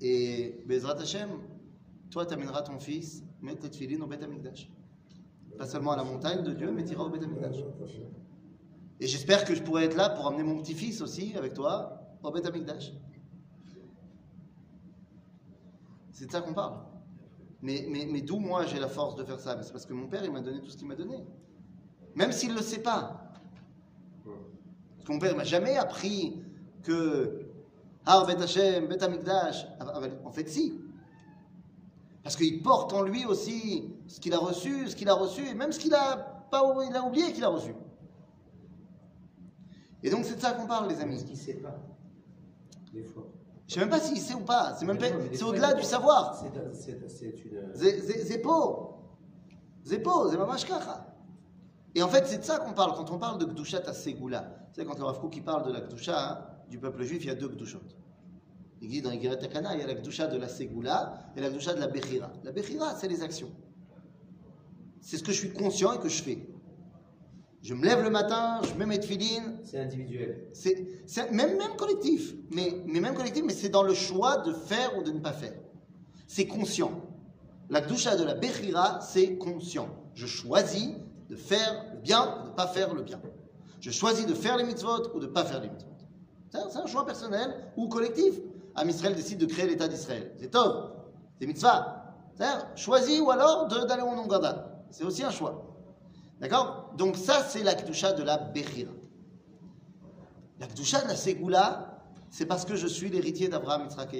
Et 0.00 0.62
Bezrat 0.66 1.00
Hashem, 1.00 1.30
toi, 2.10 2.26
tu 2.26 2.34
amèneras 2.34 2.62
ton 2.62 2.78
fils 2.78 3.24
mettre 3.40 3.62
les 3.62 3.70
tefilines 3.70 4.02
au 4.02 4.06
Beth 4.06 4.22
Amikdash. 4.22 4.70
Pas 5.58 5.66
seulement 5.66 5.92
à 5.92 5.96
la 5.96 6.04
montagne 6.04 6.42
de 6.42 6.52
Dieu, 6.52 6.70
mais 6.70 6.84
tu 6.84 6.92
iras 6.92 7.04
au 7.04 7.10
Beth 7.10 7.22
Amikdash. 7.22 7.56
Et 9.00 9.06
j'espère 9.06 9.44
que 9.44 9.54
je 9.54 9.62
pourrai 9.62 9.84
être 9.84 9.96
là 9.96 10.10
pour 10.10 10.26
amener 10.26 10.44
mon 10.44 10.60
petit-fils 10.60 11.00
aussi 11.00 11.34
avec 11.36 11.54
toi 11.54 12.00
au 12.22 12.30
Beth 12.30 12.46
Amikdash. 12.46 12.92
C'est 16.12 16.26
de 16.26 16.30
ça 16.30 16.40
qu'on 16.40 16.54
parle. 16.54 16.84
Mais, 17.62 17.86
mais, 17.88 18.06
mais 18.06 18.20
d'où 18.22 18.38
moi 18.38 18.66
j'ai 18.66 18.78
la 18.78 18.88
force 18.88 19.16
de 19.16 19.24
faire 19.24 19.40
ça? 19.40 19.60
C'est 19.62 19.72
parce 19.72 19.86
que 19.86 19.92
mon 19.92 20.08
père, 20.08 20.24
il 20.24 20.30
m'a 20.30 20.40
donné 20.40 20.60
tout 20.60 20.70
ce 20.70 20.76
qu'il 20.76 20.86
m'a 20.86 20.94
donné. 20.94 21.24
Même 22.14 22.32
s'il 22.32 22.50
ne 22.50 22.56
le 22.56 22.62
sait 22.62 22.80
pas. 22.82 23.18
Parce 24.24 25.06
que 25.06 25.12
mon 25.12 25.18
père 25.18 25.32
ne 25.32 25.36
m'a 25.38 25.44
jamais 25.44 25.76
appris 25.76 26.42
que 26.82 27.46
Har 28.06 28.26
Bet 28.26 28.40
Hashem, 28.42 28.86
Bet 28.86 29.02
Amikdash. 29.02 29.66
Ah, 29.80 29.84
bah, 29.84 30.00
En 30.24 30.30
fait, 30.30 30.48
si. 30.48 30.78
Parce 32.22 32.36
qu'il 32.36 32.62
porte 32.62 32.92
en 32.92 33.02
lui 33.02 33.24
aussi 33.26 33.92
ce 34.06 34.20
qu'il 34.20 34.32
a 34.34 34.38
reçu, 34.38 34.88
ce 34.88 34.94
qu'il 34.94 35.08
a 35.08 35.14
reçu, 35.14 35.46
et 35.48 35.54
même 35.54 35.72
ce 35.72 35.78
qu'il 35.80 35.92
a, 35.94 36.16
pas, 36.50 36.62
il 36.88 36.94
a 36.94 37.02
oublié 37.02 37.32
qu'il 37.32 37.42
a 37.44 37.48
reçu. 37.48 37.74
Et 40.04 40.10
donc 40.10 40.24
c'est 40.24 40.36
de 40.36 40.40
ça 40.40 40.52
qu'on 40.52 40.66
parle, 40.66 40.88
les 40.88 40.96
Ce 40.96 41.00
amis. 41.02 41.16
qu'il 41.24 41.32
ne 41.34 41.36
sait 41.36 41.54
pas, 41.54 41.76
des 42.92 43.02
fois. 43.04 43.24
Je 43.66 43.74
sais 43.74 43.80
même 43.80 43.88
pas 43.88 44.00
s'il 44.00 44.18
sait 44.18 44.34
ou 44.34 44.40
pas. 44.40 44.74
C'est 44.78 44.84
même 44.84 44.98
pas- 44.98 45.06
au-delà 45.46 45.74
du 45.74 45.82
savoir. 45.82 46.36
c'est- 46.36 46.50
C'est 46.74 48.24
c'est 48.24 48.40
une. 48.40 48.98
C'est 49.84 50.36
mamash 50.38 50.64
kacha. 50.64 51.11
Et 51.94 52.02
en 52.02 52.08
fait, 52.08 52.26
c'est 52.26 52.38
de 52.38 52.44
ça 52.44 52.58
qu'on 52.58 52.72
parle 52.72 52.94
quand 52.94 53.10
on 53.10 53.18
parle 53.18 53.38
de 53.38 53.44
Gdushat 53.44 53.82
à 53.86 53.92
Segula. 53.92 54.68
Tu 54.72 54.80
sais, 54.80 54.86
quand 54.86 54.98
le 54.98 55.04
Rav 55.04 55.20
Kook, 55.20 55.36
il 55.36 55.44
parle 55.44 55.66
de 55.66 55.72
la 55.72 55.80
Gdusha 55.80 56.32
hein, 56.32 56.46
du 56.70 56.78
peuple 56.78 57.02
juif, 57.04 57.22
il 57.22 57.26
y 57.26 57.30
a 57.30 57.34
deux 57.34 57.48
Gdushot. 57.48 57.82
Il 58.80 58.88
dit 58.88 59.02
dans 59.02 59.10
les 59.10 59.20
Takana, 59.20 59.74
il 59.74 59.80
y 59.80 59.84
a 59.84 59.86
la 59.86 59.94
Gdusha 59.94 60.26
de 60.26 60.38
la 60.38 60.48
Segula 60.48 61.30
et 61.36 61.40
la 61.40 61.50
Gdusha 61.50 61.74
de 61.74 61.80
la 61.80 61.88
Bechira. 61.88 62.32
La 62.44 62.52
Bechira, 62.52 62.96
c'est 62.96 63.08
les 63.08 63.22
actions. 63.22 63.50
C'est 65.00 65.18
ce 65.18 65.22
que 65.22 65.32
je 65.32 65.38
suis 65.38 65.52
conscient 65.52 65.92
et 65.92 65.98
que 65.98 66.08
je 66.08 66.22
fais. 66.22 66.46
Je 67.62 67.74
me 67.74 67.84
lève 67.84 68.02
le 68.02 68.10
matin, 68.10 68.60
je 68.64 68.74
mets 68.74 68.86
mes 68.86 68.98
tefilines, 68.98 69.60
C'est 69.62 69.78
individuel. 69.78 70.48
c'est 70.52 71.04
c'est 71.06 71.30
même, 71.30 71.56
même 71.58 71.76
collectif, 71.76 72.34
mais, 72.50 72.82
mais 72.86 72.98
même 72.98 73.14
collectif, 73.14 73.44
mais 73.44 73.52
c'est 73.52 73.68
dans 73.68 73.84
le 73.84 73.94
choix 73.94 74.38
de 74.38 74.52
faire 74.52 74.98
ou 74.98 75.02
de 75.04 75.12
ne 75.12 75.20
pas 75.20 75.32
faire. 75.32 75.54
C'est 76.26 76.46
conscient. 76.46 76.90
La 77.70 77.80
Gdusha 77.82 78.16
de 78.16 78.24
la 78.24 78.34
Bechira, 78.34 79.00
c'est 79.00 79.36
conscient. 79.36 79.88
Je 80.14 80.26
choisis 80.26 80.94
de 81.32 81.36
faire 81.36 81.86
le 81.94 81.98
bien 82.00 82.40
ou 82.40 82.42
de 82.44 82.48
ne 82.50 82.54
pas 82.54 82.66
faire 82.66 82.92
le 82.92 83.00
bien. 83.02 83.18
Je 83.80 83.90
choisis 83.90 84.26
de 84.26 84.34
faire 84.34 84.58
les 84.58 84.64
mitzvot 84.64 85.14
ou 85.14 85.18
de 85.18 85.26
ne 85.26 85.32
pas 85.32 85.44
faire 85.46 85.62
les 85.62 85.70
mitzvot. 85.70 85.88
C'est 86.50 86.76
un- 86.76 86.86
choix 86.86 87.06
personnel 87.06 87.72
ou 87.74 87.88
collectif. 87.88 88.38
Am 88.74 88.86
Israël 88.90 89.14
décide 89.14 89.38
de 89.38 89.46
créer 89.46 89.66
l'État 89.66 89.88
d'Israël. 89.88 90.34
C'est 90.38 90.50
top. 90.50 91.10
C'est 91.40 91.46
mitzvah. 91.46 92.04
Choisis 92.76 93.18
ou 93.22 93.30
alors 93.30 93.66
d'aller 93.66 94.02
au 94.02 94.14
Nongada. 94.14 94.84
C'est 94.90 95.04
aussi 95.04 95.24
un 95.24 95.30
choix. 95.30 95.74
D'accord? 96.38 96.92
Donc 96.98 97.16
ça, 97.16 97.42
c'est 97.44 97.62
la 97.62 97.74
Gdusha 97.74 98.12
de 98.12 98.22
la 98.24 98.36
Bechira. 98.36 98.92
La 100.60 100.66
Gdusha 100.66 101.00
de 101.00 101.08
la 101.08 101.16
Ségoula, 101.16 102.02
c'est 102.28 102.44
parce 102.44 102.66
que 102.66 102.76
je 102.76 102.86
suis 102.86 103.08
l'héritier 103.08 103.48
d'Abraham, 103.48 103.84
Yitzhak. 103.84 104.14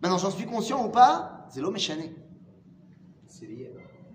Maintenant, 0.00 0.18
j'en 0.18 0.30
suis 0.30 0.46
conscient 0.46 0.86
ou 0.86 0.88
pas? 0.88 1.46
C'est 1.50 1.60
l'homme 1.60 1.76
échané. 1.76 2.14
C'est. 3.26 3.70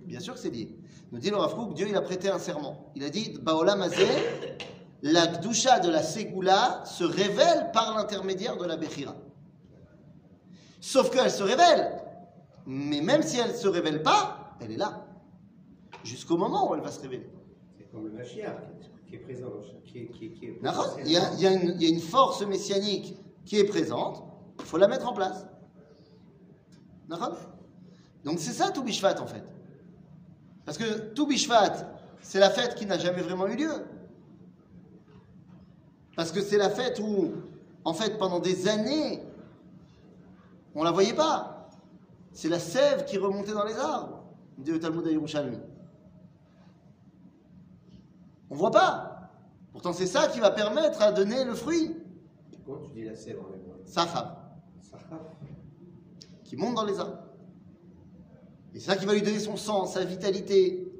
Bien 0.10 0.20
sûr 0.20 0.34
que 0.34 0.40
c'est 0.40 0.50
lié. 0.50 0.76
Nous 1.12 1.20
dit 1.20 1.30
le 1.30 1.38
Rav 1.38 1.74
Dieu 1.76 1.86
il 1.88 1.96
a 1.96 2.02
prêté 2.02 2.30
un 2.32 2.40
serment. 2.40 2.92
Il 2.96 3.04
a 3.04 3.12
dit 3.12 3.38
Baolam 3.44 3.80
Hazeh, 3.84 4.08
la 5.04 5.28
Gdusha 5.28 5.80
de 5.82 5.90
la 5.90 6.02
Ségoula 6.02 6.84
se 6.84 7.04
révèle 7.04 7.70
par 7.72 7.96
l'intermédiaire 7.96 8.58
de 8.58 8.66
la 8.66 8.76
Bechira. 8.76 9.16
Sauf 10.82 11.12
qu'elle 11.12 11.30
se 11.30 11.44
révèle. 11.44 12.02
Mais 12.66 13.02
même 13.02 13.22
si 13.22 13.38
elle 13.38 13.52
ne 13.52 13.56
se 13.56 13.68
révèle 13.68 14.02
pas, 14.02 14.56
elle 14.60 14.72
est 14.72 14.78
là. 14.78 15.06
Jusqu'au 16.04 16.38
moment 16.38 16.68
où 16.72 16.74
elle 16.74 16.82
va 16.82 16.90
se 16.90 17.02
révéler. 17.02 17.30
C'est 17.78 17.92
comme 17.92 18.06
le 18.08 18.12
Mashiach 18.12 18.58
qui 19.08 19.16
est 19.16 19.20
présent, 19.20 19.50
dans 19.50 19.62
chaque- 19.62 19.84
qui 19.84 20.00
est. 20.00 20.08
Qui 20.08 20.26
est, 20.26 20.30
qui 20.32 20.46
est 20.46 20.60
D'accord? 20.64 20.98
il 21.06 21.12
y, 21.12 21.18
a, 21.18 21.34
il 21.36 21.40
y 21.42 21.46
a 21.46 21.52
une, 21.54 21.76
il 21.80 21.84
y 21.84 21.86
a 21.86 21.90
une 21.90 22.02
force 22.02 22.42
messianique 22.48 23.16
qui 23.46 23.58
est 23.58 23.64
présente, 23.66 24.24
il 24.58 24.66
faut 24.66 24.78
la 24.78 24.88
mettre 24.88 25.08
en 25.08 25.14
place. 25.14 25.46
Donc 28.24 28.40
c'est 28.40 28.54
ça 28.54 28.72
tout 28.72 28.84
Bishvat 28.84 29.22
en 29.22 29.28
fait. 29.28 29.44
Parce 30.70 30.78
que 30.78 31.14
tout 31.16 31.26
Bishvat, 31.26 31.78
c'est 32.22 32.38
la 32.38 32.52
fête 32.52 32.76
qui 32.76 32.86
n'a 32.86 33.00
jamais 33.00 33.24
vraiment 33.24 33.48
eu 33.48 33.56
lieu. 33.56 33.74
Parce 36.16 36.32
que 36.32 36.42
c'est 36.42 36.60
la 36.60 36.70
fête 36.70 37.00
où, 37.00 37.32
en 37.84 37.94
fait, 37.96 38.20
pendant 38.20 38.38
des 38.38 38.68
années, 38.68 39.24
on 40.76 40.84
la 40.84 40.92
voyait 40.92 41.16
pas. 41.16 41.72
C'est 42.34 42.50
la 42.50 42.60
sève 42.60 43.06
qui 43.06 43.18
remontait 43.18 43.54
dans 43.54 43.66
les 43.66 43.80
arbres, 43.80 44.22
dit 44.60 44.70
le 44.70 44.80
Talmud 44.80 45.08
à 45.08 45.10
Yerushalmi. 45.10 45.58
On 48.52 48.56
voit 48.56 48.70
pas. 48.70 49.32
Pourtant, 49.72 49.92
c'est 49.92 50.06
ça 50.06 50.28
qui 50.28 50.40
va 50.40 50.52
permettre 50.52 51.02
à 51.02 51.12
donner 51.12 51.46
le 51.46 51.56
fruit. 51.56 51.98
Comment 52.64 52.82
tu 52.82 52.92
dis 52.92 53.06
la 53.06 53.16
sève 53.16 53.40
en 53.40 53.52
hébreu? 53.56 53.82
Safab, 53.86 54.38
Sahaf. 54.84 55.20
qui 56.44 56.56
monte 56.56 56.76
dans 56.76 56.86
les 56.86 57.00
arbres. 57.00 57.29
Et 58.74 58.80
c'est 58.80 58.88
ça 58.88 58.96
qui 58.96 59.06
va 59.06 59.14
lui 59.14 59.22
donner 59.22 59.40
son 59.40 59.58
sang, 59.58 59.86
sa 59.86 60.04
vitalité. 60.04 60.92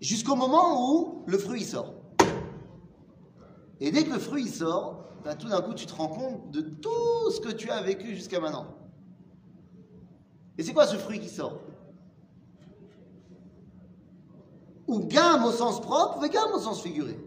Jusqu'au 0.00 0.34
moment 0.34 0.90
où 0.90 1.24
le 1.26 1.38
fruit 1.38 1.64
sort. 1.64 1.94
Et 3.80 3.90
dès 3.90 4.04
que 4.04 4.12
le 4.12 4.18
fruit 4.18 4.48
sort, 4.48 5.04
ben, 5.24 5.36
tout 5.36 5.48
d'un 5.48 5.60
coup 5.60 5.74
tu 5.74 5.86
te 5.86 5.94
rends 5.94 6.08
compte 6.08 6.50
de 6.50 6.60
tout 6.60 7.30
ce 7.30 7.40
que 7.40 7.52
tu 7.52 7.70
as 7.70 7.82
vécu 7.82 8.14
jusqu'à 8.14 8.40
maintenant. 8.40 8.66
Et 10.56 10.62
c'est 10.62 10.72
quoi 10.72 10.86
ce 10.86 10.96
fruit 10.96 11.20
qui 11.20 11.28
sort? 11.28 11.60
Ou 14.86 15.00
gamme 15.00 15.44
au 15.44 15.50
sens 15.50 15.80
propre, 15.80 16.18
ou 16.18 16.28
gamme 16.28 16.52
au 16.54 16.58
sens 16.58 16.80
figuré. 16.80 17.18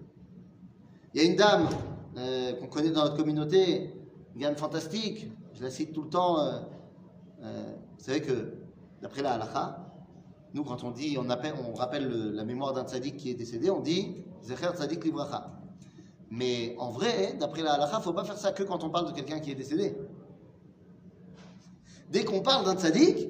Il 1.14 1.22
y 1.22 1.26
a 1.26 1.30
une 1.30 1.36
dame 1.36 1.68
euh, 2.18 2.54
qu'on 2.54 2.68
connaît 2.68 2.90
dans 2.90 3.04
notre 3.04 3.18
communauté, 3.18 3.94
une 4.34 4.42
dame 4.42 4.56
fantastique, 4.56 5.28
je 5.54 5.62
la 5.62 5.70
cite 5.70 5.94
tout 5.94 6.04
le 6.04 6.10
temps. 6.10 6.40
euh, 6.40 6.60
euh, 7.44 7.76
vous 8.00 8.06
savez 8.06 8.22
que, 8.22 8.54
d'après 9.02 9.22
la 9.22 9.34
halakha, 9.34 9.86
nous, 10.54 10.64
quand 10.64 10.84
on 10.86 10.92
dit, 10.92 11.18
on, 11.20 11.30
appelle, 11.30 11.54
on 11.70 11.74
rappelle 11.74 12.08
le- 12.08 12.32
la 12.32 12.44
mémoire 12.46 12.74
d'un 12.74 12.86
tzaddik 12.86 13.18
qui 13.18 13.30
est 13.30 13.34
décédé, 13.36 13.70
on 13.70 13.82
dit 13.82 14.16
Zecher 14.42 14.70
tzaddik 14.74 15.04
livracha. 15.04 15.52
Mais 16.32 16.76
en 16.80 16.92
vrai, 16.92 17.36
d'après 17.40 17.62
la 17.62 17.74
halakha, 17.74 17.96
il 17.96 18.00
ne 18.00 18.04
faut 18.04 18.14
pas 18.14 18.24
faire 18.24 18.38
ça 18.38 18.52
que 18.54 18.64
quand 18.64 18.84
on 18.86 18.90
parle 18.90 19.08
de 19.08 19.12
quelqu'un 19.12 19.40
qui 19.40 19.52
est 19.52 19.56
décédé. 19.56 19.96
Dès 22.10 22.24
qu'on 22.24 22.42
parle 22.42 22.66
d'un 22.66 22.76
tzaddik, 22.76 23.28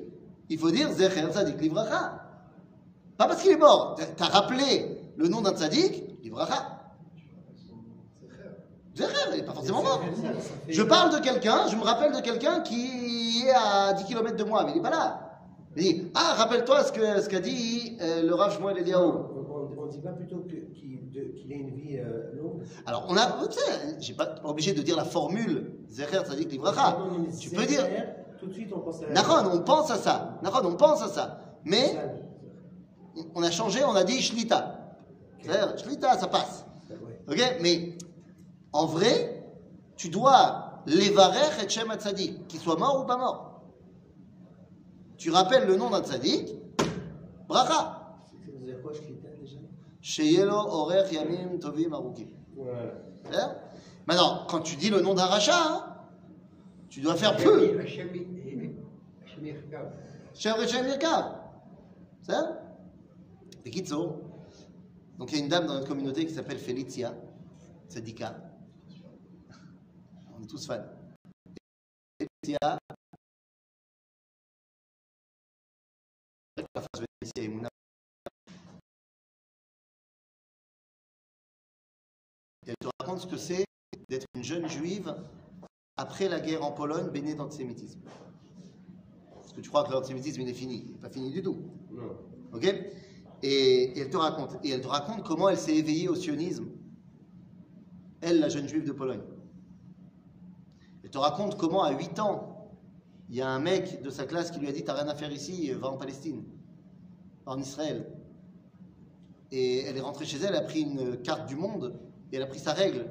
il 0.49 0.57
faut 0.57 0.71
dire 0.71 0.91
Zecher 0.93 1.27
tzaddik 1.31 1.59
livracha. 1.59 2.25
Pas 3.17 3.27
parce 3.27 3.41
qu'il 3.41 3.51
est 3.51 3.57
mort. 3.57 3.95
Tu 4.15 4.23
as 4.23 4.27
rappelé 4.27 5.01
le 5.17 5.27
nom 5.27 5.41
d'un 5.41 5.53
tzaddik, 5.55 6.21
livracha. 6.23 6.78
Il 8.95 9.37
n'est 9.37 9.43
pas 9.43 9.53
forcément 9.53 9.83
mort. 9.83 10.01
Je 10.67 10.81
parle 10.83 11.13
de 11.13 11.19
quelqu'un, 11.23 11.67
je 11.67 11.75
me 11.75 11.83
rappelle 11.83 12.11
de 12.11 12.21
quelqu'un 12.21 12.61
qui 12.61 13.43
est 13.45 13.51
à 13.51 13.93
10 13.93 14.03
km 14.05 14.35
de 14.35 14.43
moi, 14.43 14.63
mais 14.65 14.71
il 14.71 14.75
n'est 14.77 14.81
pas 14.81 14.89
là. 14.89 15.25
Il 15.75 15.83
dit 15.83 16.11
Ah, 16.15 16.33
rappelle-toi 16.35 16.83
ce 16.83 16.91
qu'a 16.91 17.21
ce 17.21 17.29
qu'a 17.29 17.39
dit 17.39 17.97
euh, 18.01 18.23
le 18.23 18.33
Rav 18.33 18.57
Shmuel 18.57 18.77
Eliaou. 18.79 19.25
On 19.77 19.85
ne 19.85 19.91
dit 19.91 20.01
pas 20.01 20.11
plutôt 20.11 20.37
que- 20.39 20.73
qu'il 20.73 20.99
qu'il 21.11 21.51
ait 21.51 21.55
une 21.55 21.69
vie 21.71 21.97
euh, 21.97 22.35
longue 22.35 22.63
Alors, 22.85 23.05
on 23.09 23.15
a, 23.17 23.25
tu 23.47 23.57
sais, 23.59 23.95
j'ai 23.99 24.13
pas 24.13 24.25
pas 24.25 24.49
obligé 24.49 24.73
de 24.73 24.81
dire 24.81 24.97
la 24.97 25.05
formule 25.05 25.71
Zecher. 25.89 26.17
Non, 26.99 27.05
non, 27.11 27.19
mais 27.27 27.33
Tu 27.35 27.49
peux 27.51 27.65
dire 27.65 27.85
Tout 28.39 28.47
de 28.47 28.53
suite, 28.53 28.71
on 28.75 28.79
pense 28.79 29.01
à. 29.03 29.09
Nahon, 29.11 29.49
on 29.53 29.59
pense 29.61 29.91
à 29.91 29.95
ça. 29.97 30.39
Nahon, 30.43 30.65
on 30.65 30.75
pense 30.75 31.01
à 31.01 31.07
ça. 31.07 31.39
Mais 31.65 31.95
on 33.35 33.43
a 33.43 33.51
changé, 33.51 33.83
on 33.83 33.95
a 33.95 34.03
dit 34.03 34.21
Shlita. 34.21 34.75
C'est-à-dire, 35.41 35.77
Shlita, 35.77 36.17
ça 36.17 36.27
passe. 36.27 36.65
Ok 37.27 37.37
Mais 37.61 37.88
En 38.71 38.85
vrai, 38.85 39.43
tu 39.95 40.09
dois 40.09 40.81
levarer 40.85 41.63
et 41.63 41.69
Shem 41.69 41.91
Tzadik, 41.93 42.47
qu'il 42.47 42.59
soit 42.59 42.77
mort 42.77 43.01
ou 43.03 43.05
pas 43.05 43.17
mort. 43.17 43.61
Tu 45.17 45.31
rappelles 45.31 45.67
le 45.67 45.75
nom 45.75 45.89
d'un 45.89 46.01
Tzadik, 46.01 46.55
bracha. 47.47 47.95
Sheyelo 50.01 50.55
Orech 50.55 51.11
Yamim 51.11 51.59
Tovim 51.59 51.93
Arukim. 51.93 52.29
Hein? 53.33 53.55
Maintenant, 54.07 54.45
quand 54.47 54.61
tu 54.61 54.75
dis 54.75 54.89
le 54.89 55.01
nom 55.01 55.13
d'un 55.13 55.25
rachat, 55.25 55.53
hein, 55.53 55.95
tu 56.89 57.01
dois 57.01 57.15
faire 57.15 57.35
Bekitzo. 63.63 64.21
Donc 65.17 65.31
il 65.31 65.37
y 65.37 65.41
a 65.41 65.43
une 65.43 65.49
dame 65.49 65.67
dans 65.67 65.73
notre 65.73 65.87
communauté 65.87 66.25
qui 66.25 66.33
s'appelle 66.33 66.57
Felicia, 66.57 67.13
Tzedika. 67.89 68.48
On 70.39 70.43
est 70.43 70.47
tous 70.47 70.65
fans. 70.65 70.85
La. 72.61 72.79
Et 82.65 82.69
elle 82.69 82.75
te 82.75 82.87
raconte 82.99 83.19
ce 83.19 83.27
que 83.27 83.37
c'est 83.37 83.65
d'être 84.07 84.25
une 84.35 84.43
jeune 84.43 84.67
juive 84.67 85.13
après 85.97 86.29
la 86.29 86.39
guerre 86.39 86.63
en 86.63 86.71
Pologne 86.71 87.09
baignée 87.09 87.35
d'antisémitisme. 87.35 87.99
Parce 89.33 89.51
que 89.51 89.59
tu 89.61 89.69
crois 89.69 89.83
que 89.83 89.91
l'antisémitisme 89.91 90.41
il 90.41 90.49
est 90.49 90.53
fini. 90.53 90.83
Il 90.85 90.91
n'est 90.93 90.99
pas 90.99 91.09
fini 91.09 91.31
du 91.31 91.41
tout. 91.41 91.57
Non. 91.91 92.17
Ok? 92.53 92.63
Et, 92.63 93.43
et 93.43 93.99
elle 93.99 94.09
te 94.09 94.17
raconte. 94.17 94.57
Et 94.63 94.69
elle 94.69 94.81
te 94.81 94.87
raconte 94.87 95.25
comment 95.25 95.49
elle 95.49 95.57
s'est 95.57 95.75
éveillée 95.75 96.07
au 96.07 96.15
sionisme. 96.15 96.69
Elle, 98.21 98.39
la 98.39 98.49
jeune 98.49 98.67
juive 98.67 98.85
de 98.85 98.93
Pologne. 98.93 99.23
Elle 101.09 101.13
te 101.13 101.17
raconte 101.17 101.57
comment, 101.57 101.81
à 101.81 101.91
8 101.91 102.19
ans, 102.19 102.69
il 103.29 103.35
y 103.35 103.41
a 103.41 103.49
un 103.49 103.57
mec 103.57 104.03
de 104.03 104.11
sa 104.11 104.25
classe 104.25 104.51
qui 104.51 104.59
lui 104.59 104.67
a 104.67 104.71
dit 104.71 104.83
T'as 104.83 104.93
rien 104.93 105.07
à 105.07 105.15
faire 105.15 105.31
ici, 105.31 105.71
va 105.71 105.87
en 105.87 105.97
Palestine, 105.97 106.43
en 107.47 107.57
Israël. 107.57 108.05
Et 109.51 109.85
elle 109.85 109.97
est 109.97 110.01
rentrée 110.01 110.25
chez 110.25 110.37
elle, 110.37 110.55
a 110.55 110.61
pris 110.61 110.81
une 110.81 111.19
carte 111.23 111.49
du 111.49 111.55
monde 111.55 111.99
et 112.31 112.35
elle 112.35 112.43
a 112.43 112.45
pris 112.45 112.59
sa 112.59 112.73
règle. 112.73 113.07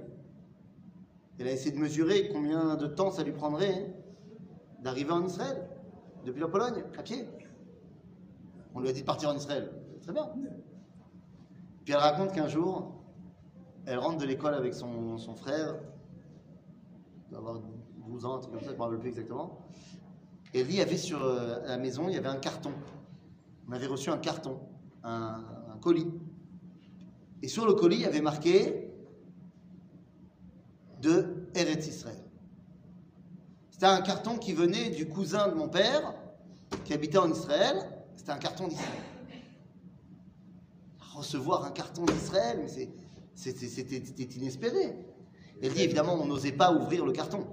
Elle 1.41 1.49
a 1.49 1.51
essayé 1.51 1.73
de 1.73 1.81
mesurer 1.81 2.29
combien 2.29 2.77
de 2.77 2.87
temps 2.87 3.11
ça 3.11 3.25
lui 3.25 3.33
prendrait 3.33 3.93
d'arriver 4.79 5.11
en 5.11 5.27
Israël, 5.27 5.69
depuis 6.25 6.41
la 6.41 6.47
Pologne, 6.47 6.85
à 6.97 7.03
pied. 7.03 7.27
On 8.77 8.81
lui 8.81 8.91
a 8.91 8.93
dit 8.93 9.01
de 9.01 9.07
partir 9.07 9.31
en 9.31 9.37
Israël. 9.37 9.73
Très 10.03 10.13
bien. 10.13 10.31
Puis 11.85 11.95
elle 11.95 11.97
raconte 11.97 12.33
qu'un 12.33 12.47
jour, 12.47 12.93
elle 13.87 13.99
rentre 13.99 14.19
de 14.19 14.25
l'école 14.25 14.55
avec 14.55 14.73
son, 14.73 15.19
son 15.19 15.35
frère, 15.35 15.75
12 18.09 18.25
ans, 18.25 18.39
truc 18.39 18.53
comme 18.53 18.61
ça, 18.61 18.67
je 18.69 18.73
ne 18.73 18.77
me 18.77 18.83
rappelle 18.83 18.99
plus 18.99 19.09
exactement. 19.11 19.59
Et 20.55 20.61
il 20.61 20.75
y 20.75 20.81
avait 20.81 20.97
sur 20.97 21.23
euh, 21.23 21.61
la 21.67 21.77
maison, 21.77 22.09
il 22.09 22.15
y 22.15 22.19
avait 22.19 22.29
un 22.29 22.37
carton. 22.37 22.73
On 23.69 23.73
avait 23.73 23.87
reçu 23.87 24.11
un 24.11 24.19
carton, 24.19 24.59
un, 25.05 25.45
colis. 25.83 26.07
Et 27.43 27.49
sur 27.49 27.67
le 27.67 27.75
colis, 27.75 27.97
il 27.97 28.03
y 28.03 28.07
avait 28.07 28.23
marqué 28.23 28.91
de 31.01 31.49
Eretz 31.55 31.87
Israël. 31.87 32.25
C'était 33.71 33.87
un 33.87 34.01
carton 34.01 34.39
qui 34.39 34.55
venait 34.55 34.91
du 34.91 35.07
cousin 35.07 35.49
de 35.49 35.55
mon 35.55 35.69
père, 35.69 36.15
qui 36.85 36.95
habitait 36.95 37.19
en 37.19 37.31
Israël. 37.31 37.77
C'était 38.17 38.33
un 38.33 38.39
carton 38.39 38.67
d'Israël. 38.69 39.03
Recevoir 41.15 41.65
un 41.65 41.71
carton 41.71 42.05
d'Israël, 42.05 42.67
c'était 43.35 44.37
inespéré. 44.37 44.97
Elle 45.63 45.73
dit 45.75 45.83
évidemment, 45.83 46.15
on 46.15 46.27
n'osait 46.27 46.53
pas 46.53 46.73
ouvrir 46.73 47.05
le 47.05 47.13
carton, 47.13 47.47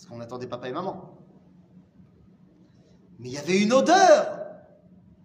parce 0.00 0.08
qu'on 0.08 0.20
attendait 0.22 0.46
papa 0.46 0.66
et 0.66 0.72
maman. 0.72 1.14
Mais 3.18 3.28
il 3.28 3.34
y 3.34 3.38
avait 3.38 3.60
une 3.60 3.74
odeur 3.74 4.46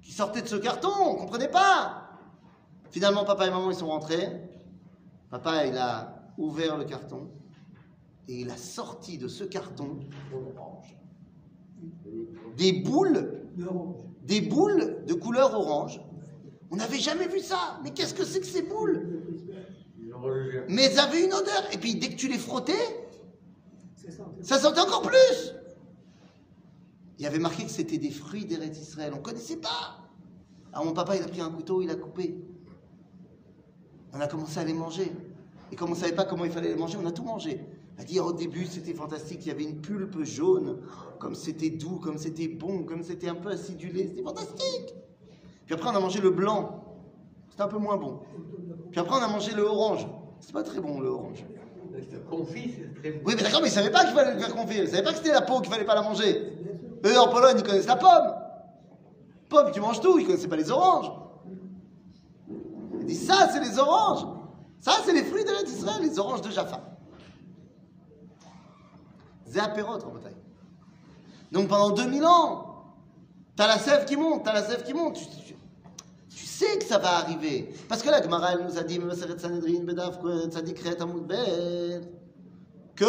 qui 0.02 0.12
sortait 0.12 0.42
de 0.42 0.48
ce 0.48 0.58
carton, 0.58 0.90
on 1.02 1.14
ne 1.14 1.18
comprenait 1.18 1.48
pas. 1.48 2.10
Finalement, 2.92 3.24
papa 3.24 3.48
et 3.48 3.52
maman, 3.52 3.72
ils 3.72 3.78
sont 3.78 3.88
rentrés. 3.88 4.28
Papa, 5.30 5.66
il 5.66 5.78
a 5.78 6.30
ouvert 6.38 6.78
le 6.78 6.84
carton 6.84 7.30
et 8.28 8.42
il 8.42 8.50
a 8.50 8.58
sorti 8.58 9.18
de 9.18 9.30
ce 9.30 9.46
carton 9.46 9.98
des 12.58 12.74
boules, 12.74 13.48
des 14.24 14.42
boules 14.42 15.06
de 15.08 15.14
couleur 15.14 15.54
orange. 15.54 16.02
On 16.70 16.76
n'avait 16.76 17.00
jamais 17.00 17.30
vu 17.30 17.40
ça. 17.40 17.80
Mais 17.82 17.92
qu'est-ce 17.92 18.14
que 18.14 18.26
c'est 18.26 18.42
que 18.42 18.46
ces 18.46 18.64
boules? 18.64 19.22
Mais 20.68 20.84
elles 20.84 21.00
avaient 21.00 21.24
une 21.24 21.34
odeur. 21.34 21.64
Et 21.72 21.78
puis 21.78 21.96
dès 21.96 22.10
que 22.10 22.16
tu 22.16 22.28
les 22.28 22.38
frottais, 22.38 23.05
ça 24.42 24.60
sentait 24.60 24.82
encore 24.82 25.02
plus. 25.02 25.54
Il 27.18 27.24
y 27.24 27.28
avait 27.28 27.40
marqué 27.40 27.64
que 27.64 27.72
c'était 27.72 27.98
des 27.98 28.12
fruits 28.12 28.46
d'Eretz 28.46 28.78
Israël. 28.78 29.12
On 29.14 29.18
ne 29.18 29.22
connaissait 29.22 29.58
pas. 29.58 30.02
Alors 30.74 30.86
mon 30.86 30.94
papa, 30.94 31.16
il 31.16 31.24
a 31.24 31.28
pris 31.28 31.42
un 31.42 31.50
couteau, 31.50 31.82
il 31.82 31.90
a 31.90 31.96
coupé. 31.96 32.36
On 34.14 34.20
a 34.20 34.28
commencé 34.28 34.60
à 34.60 34.64
les 34.64 34.74
manger. 34.74 35.12
Et 35.72 35.76
comme 35.76 35.92
on 35.92 35.96
ne 35.96 36.00
savait 36.00 36.16
pas 36.16 36.26
comment 36.26 36.46
il 36.46 36.52
fallait 36.52 36.70
les 36.70 36.76
manger, 36.76 36.98
on 37.02 37.06
a 37.06 37.12
tout 37.12 37.24
mangé. 37.24 37.66
Elle 37.98 38.04
a 38.04 38.06
dit 38.06 38.20
au 38.20 38.34
début, 38.34 38.66
c'était 38.66 38.94
fantastique. 38.94 39.40
Il 39.46 39.48
y 39.48 39.52
avait 39.52 39.64
une 39.64 39.80
pulpe 39.80 40.22
jaune. 40.24 40.82
Comme 41.20 41.36
c'était 41.36 41.70
doux, 41.70 42.00
comme 42.00 42.18
c'était 42.18 42.50
bon, 42.50 42.84
comme 42.84 43.04
c'était 43.04 43.30
un 43.30 43.36
peu 43.36 43.50
acidulé. 43.50 44.08
C'était 44.10 44.24
fantastique. 44.24 44.94
Puis 45.66 45.74
après, 45.74 45.90
on 45.90 45.96
a 45.96 46.00
mangé 46.00 46.20
le 46.20 46.32
blanc. 46.32 46.84
C'était 47.50 47.64
un 47.64 47.68
peu 47.70 47.78
moins 47.78 47.98
bon. 47.98 48.20
Puis 48.92 49.00
après, 49.00 49.16
on 49.18 49.24
a 49.24 49.30
mangé 49.30 49.54
le 49.54 49.64
orange. 49.64 50.06
C'est 50.42 50.52
pas 50.52 50.64
très 50.64 50.82
bon, 50.82 51.00
le 51.00 51.08
orange. 51.08 51.46
Oui, 53.26 53.34
mais 53.36 53.44
d'accord, 53.44 53.62
mais 53.62 53.68
ils 53.68 53.72
savaient 53.72 53.92
pas 53.92 54.06
qu'il 54.06 54.14
fallait 54.14 54.34
le 54.34 54.40
faire 54.40 54.56
confit. 54.56 54.78
Ils 54.80 54.88
savaient 54.88 55.04
pas 55.04 55.12
que 55.12 55.18
c'était 55.18 55.32
la 55.32 55.42
peau 55.42 55.62
qu'il 55.62 55.72
fallait 55.72 55.86
pas 55.86 55.96
la 55.96 56.02
manger. 56.02 56.54
Eux, 57.06 57.20
en 57.20 57.28
Pologne, 57.28 57.58
ils 57.58 57.64
connaissent 57.64 57.88
la 57.88 57.96
pomme. 57.96 58.34
Pomme, 59.50 59.72
tu 59.72 59.80
manges 59.80 60.02
tout. 60.02 60.18
Ils 60.20 60.26
connaissaient 60.26 60.48
pas 60.48 60.56
les 60.56 60.72
oranges. 60.72 61.12
Ils 63.02 63.06
disent 63.06 63.28
ça, 63.28 63.50
c'est 63.52 63.60
les 63.60 63.78
oranges. 63.78 64.26
Ça, 64.80 64.94
c'est 65.06 65.14
les 65.14 65.24
fruits 65.24 65.44
de 65.44 65.66
d'Israël, 65.66 66.02
les 66.02 66.20
oranges 66.20 66.42
de 66.42 66.52
Jaffa. 66.52 66.82
C'est 69.46 69.60
apérot, 69.60 69.94
Rabotai. 69.94 70.36
Donc 71.52 71.70
pendant 71.70 71.92
2000 71.92 72.26
ans, 72.26 72.96
t'as 73.56 73.68
la 73.68 73.78
sève 73.78 74.06
qui 74.06 74.18
monte, 74.18 74.44
t'as 74.44 74.54
la 74.54 74.64
sève 74.64 74.84
qui 74.84 74.94
monte. 74.94 75.18
Sais 76.56 76.78
que 76.78 76.86
ça 76.86 76.98
va 76.98 77.18
arriver. 77.18 77.70
Parce 77.90 78.02
que 78.02 78.10
la 78.10 78.22
Gemara, 78.22 78.56
nous 78.56 78.78
a 78.78 78.84
dit, 78.84 79.00
que 82.96 83.06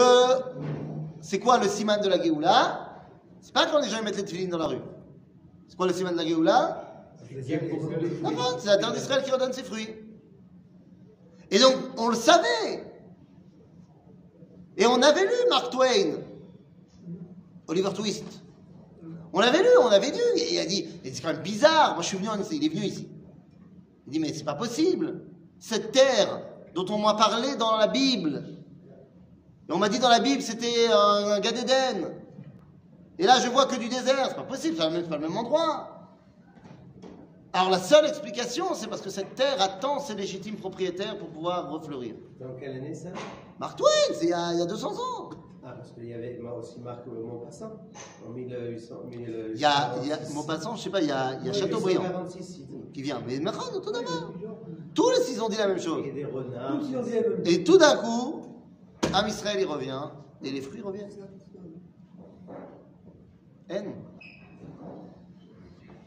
c'est 1.20 1.38
quoi 1.38 1.58
le 1.58 1.68
siman 1.68 2.00
de 2.00 2.08
la 2.08 2.22
Géoula? 2.22 3.06
C'est 3.40 3.52
pas 3.52 3.66
quand 3.66 3.80
les 3.80 3.88
gens 3.88 4.02
mettent 4.02 4.16
les 4.16 4.24
tefilines 4.24 4.50
dans 4.50 4.58
la 4.58 4.66
rue. 4.66 4.82
C'est 5.68 5.76
quoi 5.76 5.86
le 5.86 5.92
siman 5.92 6.12
de 6.12 6.18
la 6.18 6.26
Géoula? 6.26 6.82
C'est 7.28 8.66
la 8.66 8.78
terre 8.78 8.92
d'Israël 8.92 9.22
qui 9.22 9.30
redonne 9.30 9.52
ses 9.52 9.62
fruits. 9.62 9.88
Et 11.50 11.58
donc, 11.58 11.74
on 11.96 12.08
le 12.08 12.16
savait. 12.16 12.84
Et 14.76 14.86
on 14.86 15.00
avait 15.00 15.24
lu 15.24 15.48
Mark 15.48 15.70
Twain, 15.70 16.18
Oliver 17.68 17.90
Twist. 17.94 18.24
On 19.32 19.40
l'avait 19.40 19.62
lu, 19.62 19.68
on 19.80 19.88
l'avait 19.88 20.10
lu. 20.10 20.20
Il 20.50 20.58
a 20.58 20.66
dit, 20.66 20.88
c'est 21.04 21.22
quand 21.22 21.32
même 21.32 21.42
bizarre. 21.42 21.94
Moi, 21.94 22.02
je 22.02 22.08
suis 22.08 22.16
venu 22.16 22.28
en 22.28 22.36
il 22.50 22.64
est 22.64 22.68
venu 22.68 22.84
ici. 22.84 23.08
Il 24.06 24.12
dit, 24.12 24.20
mais 24.20 24.32
c'est 24.32 24.44
pas 24.44 24.54
possible. 24.54 25.22
Cette 25.58 25.92
terre 25.92 26.42
dont 26.74 26.86
on 26.90 26.98
m'a 26.98 27.14
parlé 27.14 27.56
dans 27.56 27.76
la 27.76 27.86
Bible. 27.88 28.44
Et 29.68 29.72
on 29.72 29.78
m'a 29.78 29.88
dit 29.88 29.98
dans 29.98 30.08
la 30.08 30.20
Bible, 30.20 30.42
c'était 30.42 30.88
un, 30.92 31.32
un 31.32 31.40
gars 31.40 31.52
d'Éden. 31.52 32.12
Et 33.18 33.24
là, 33.24 33.40
je 33.40 33.48
vois 33.48 33.66
que 33.66 33.76
du 33.76 33.88
désert. 33.88 34.26
C'est 34.28 34.36
pas 34.36 34.42
possible, 34.42 34.76
c'est 34.78 35.08
pas 35.08 35.16
le 35.16 35.22
même- 35.28 35.36
endroit. 35.36 35.92
Alors, 37.52 37.70
la 37.70 37.78
seule 37.78 38.04
explication, 38.06 38.74
c'est 38.74 38.86
parce 38.86 39.00
que 39.00 39.08
cette 39.08 39.34
terre 39.34 39.60
attend 39.60 39.98
ses 39.98 40.14
légitimes 40.14 40.56
propriétaires 40.56 41.16
pour 41.18 41.28
pouvoir 41.30 41.70
refleurir. 41.70 42.14
Dans 42.38 42.54
quelle 42.60 42.72
année 42.76 42.94
ça? 42.94 43.08
Mark 43.58 43.78
Twain, 43.78 43.88
c'est 44.12 44.24
il 44.26 44.28
y 44.28 44.32
a, 44.34 44.52
il 44.52 44.58
y 44.58 44.62
a 44.62 44.66
200 44.66 44.92
ans. 44.92 45.30
Parce 45.86 46.00
qu'il 46.00 46.08
y 46.08 46.14
avait 46.14 46.36
moi 46.42 46.58
aussi 46.58 46.80
Marc 46.80 47.06
Montpassant 47.06 47.78
en 48.26 48.30
1800. 48.30 48.94
Il 49.12 49.56
y 49.56 49.64
a, 49.64 49.94
il 50.02 50.08
y 50.08 50.12
a 50.12 50.18
Maupassant, 50.34 50.74
je 50.74 50.82
sais 50.82 50.90
pas, 50.90 51.00
il 51.00 51.06
y 51.06 51.12
a, 51.12 51.38
il 51.40 51.46
y 51.46 51.50
a 51.50 51.52
Chateaubriand 51.52 52.00
1846, 52.00 52.58
il 52.58 52.66
dit. 52.66 52.92
qui 52.92 53.02
vient. 53.02 53.22
Mais 53.24 53.38
maintenant, 53.38 53.80
tout 53.80 53.92
d'abord. 53.92 54.32
Tous 54.94 55.10
les 55.10 55.20
six 55.20 55.40
ont 55.40 55.48
dit 55.48 55.56
la 55.56 55.68
même 55.68 55.78
chose. 55.78 56.04
Et 56.04 56.10
des 56.10 56.24
renards. 56.24 56.80
Et 57.44 57.62
tout 57.62 57.78
d'un 57.78 57.96
coup, 57.98 58.42
Am 59.14 59.28
Israël, 59.28 59.58
il 59.60 59.66
revient, 59.66 60.02
et 60.42 60.50
les 60.50 60.60
fruits 60.60 60.82
reviennent. 60.82 61.08
Haine. 63.68 63.92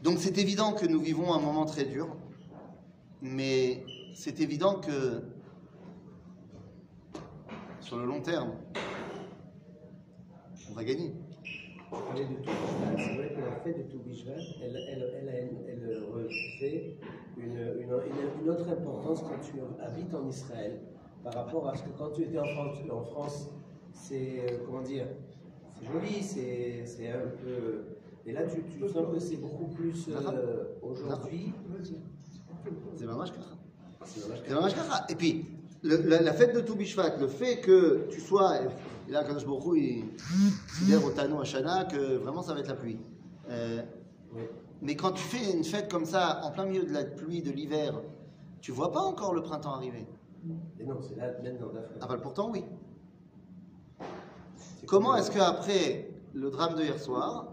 Donc 0.02 0.18
c'est 0.18 0.36
évident 0.36 0.74
que 0.74 0.84
nous 0.84 1.00
vivons 1.00 1.32
un 1.32 1.40
moment 1.40 1.64
très 1.64 1.84
dur, 1.84 2.14
mais 3.22 3.82
c'est 4.14 4.40
évident 4.40 4.74
que 4.74 5.22
sur 7.80 7.96
le 7.96 8.04
long 8.04 8.20
terme, 8.20 8.52
on 10.70 10.74
va 10.74 10.84
gagner. 10.84 11.12
parlait 11.90 12.24
de 12.24 12.34
tout 12.34 12.50
C'est 12.96 13.14
vrai 13.16 13.28
que 13.34 13.40
la 13.40 13.56
fête 13.64 13.78
de 13.78 13.90
Toubishvat, 13.92 14.32
elle, 14.62 14.76
elle, 14.88 15.10
elle, 15.18 15.50
elle, 15.68 16.02
revêt 16.12 16.96
une, 17.36 17.52
une, 17.52 17.90
une, 17.90 18.42
une 18.42 18.48
autre 18.50 18.68
importance 18.68 19.22
quand 19.22 19.40
tu 19.42 19.60
habites 19.82 20.14
en 20.14 20.26
Israël. 20.28 20.80
par 21.24 21.34
rapport 21.34 21.68
à 21.68 21.76
ce 21.76 21.82
que 21.82 21.90
quand 21.98 22.10
tu 22.10 22.22
étais 22.22 22.38
en 22.38 22.46
France, 22.46 22.78
en 22.90 23.02
France 23.02 23.50
c'est, 23.92 24.40
euh, 24.50 24.58
comment 24.64 24.82
dire, 24.82 25.06
c'est 25.78 25.86
joli, 25.92 26.22
c'est 26.22 26.84
c'est 26.86 27.08
un 27.10 27.28
peu... 27.42 27.84
Et 28.26 28.32
là, 28.32 28.42
tu, 28.44 28.62
tu 28.62 28.88
sens 28.88 29.06
que 29.12 29.18
c'est 29.18 29.36
beaucoup 29.36 29.66
plus 29.68 30.08
euh, 30.08 30.64
aujourd'hui. 30.82 31.52
C'est 32.94 33.06
dommage 33.06 33.32
C'est. 34.74 35.12
Et 35.12 35.14
puis, 35.14 35.46
le- 35.82 35.96
la, 36.08 36.20
la 36.22 36.32
fête 36.32 36.54
de 36.54 36.60
Toubishvat, 36.60 37.16
le 37.18 37.26
fait 37.28 37.60
que 37.60 38.06
tu 38.10 38.20
sois. 38.20 38.58
Et 39.10 39.12
là, 39.12 39.24
Kadosh 39.24 39.44
Baruch 39.44 39.76
il 39.76 40.04
considère 40.68 41.04
au 41.04 41.10
Tano 41.10 41.40
Hashana 41.40 41.84
que 41.86 42.16
vraiment 42.18 42.42
ça 42.42 42.54
va 42.54 42.60
être 42.60 42.68
la 42.68 42.76
pluie. 42.76 42.96
Euh, 43.48 43.82
Oui. 44.32 44.42
mais 44.82 44.94
quand 44.94 45.10
tu 45.10 45.24
fais 45.24 45.50
une 45.52 45.64
fête 45.64 45.90
comme 45.90 46.04
ça, 46.04 46.40
en 46.44 46.52
plein 46.52 46.64
milieu 46.64 46.84
de 46.84 46.92
la 46.92 47.02
pluie, 47.02 47.42
de 47.42 47.50
l'hiver, 47.50 48.00
tu 48.60 48.70
vois 48.70 48.92
pas 48.92 49.00
encore 49.00 49.34
le 49.34 49.42
printemps 49.42 49.74
arriver? 49.74 50.06
Et 50.78 50.84
non, 50.86 51.00
c'est 51.02 51.16
là 51.16 51.32
maintenant 51.42 51.72
d'Afrique. 51.72 51.96
Ah 52.00 52.06
bah 52.06 52.18
pourtant, 52.22 52.50
oui. 52.52 52.64
Comment 54.86 55.08
comme- 55.10 55.18
est-ce 55.18 55.32
qu'après 55.32 56.08
le 56.32 56.48
drame 56.48 56.76
de 56.76 56.82
hier 56.84 57.00
soir, 57.00 57.48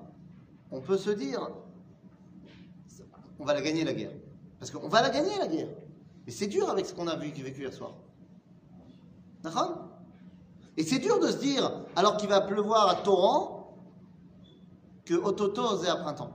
on 0.69 0.79
peut 0.79 0.97
se 0.97 1.09
dire 1.09 1.49
on 3.39 3.45
va 3.45 3.55
la 3.55 3.63
gagner 3.63 3.83
la 3.83 3.93
guerre? 3.93 4.13
Parce 4.59 4.69
qu'on 4.69 4.87
va 4.89 5.01
la 5.01 5.09
gagner 5.09 5.35
la 5.39 5.47
guerre. 5.47 5.69
Mais 6.27 6.31
c'est 6.31 6.47
dur 6.47 6.69
avec 6.69 6.85
ce 6.85 6.93
qu'on 6.93 7.07
a 7.07 7.15
vu, 7.15 7.31
vécu 7.31 7.61
hier 7.61 7.73
soir. 7.73 7.95
D'accord? 9.41 9.87
Et 10.77 10.83
c'est 10.83 10.99
dur 10.99 11.19
de 11.19 11.27
se 11.27 11.37
dire, 11.37 11.71
alors 11.95 12.17
qu'il 12.17 12.29
va 12.29 12.39
pleuvoir 12.41 12.87
à 12.87 12.95
torrent, 12.95 13.75
que 15.05 15.15
Ototo 15.15 15.77
c'est 15.77 15.89
à 15.89 15.95
printemps. 15.95 16.31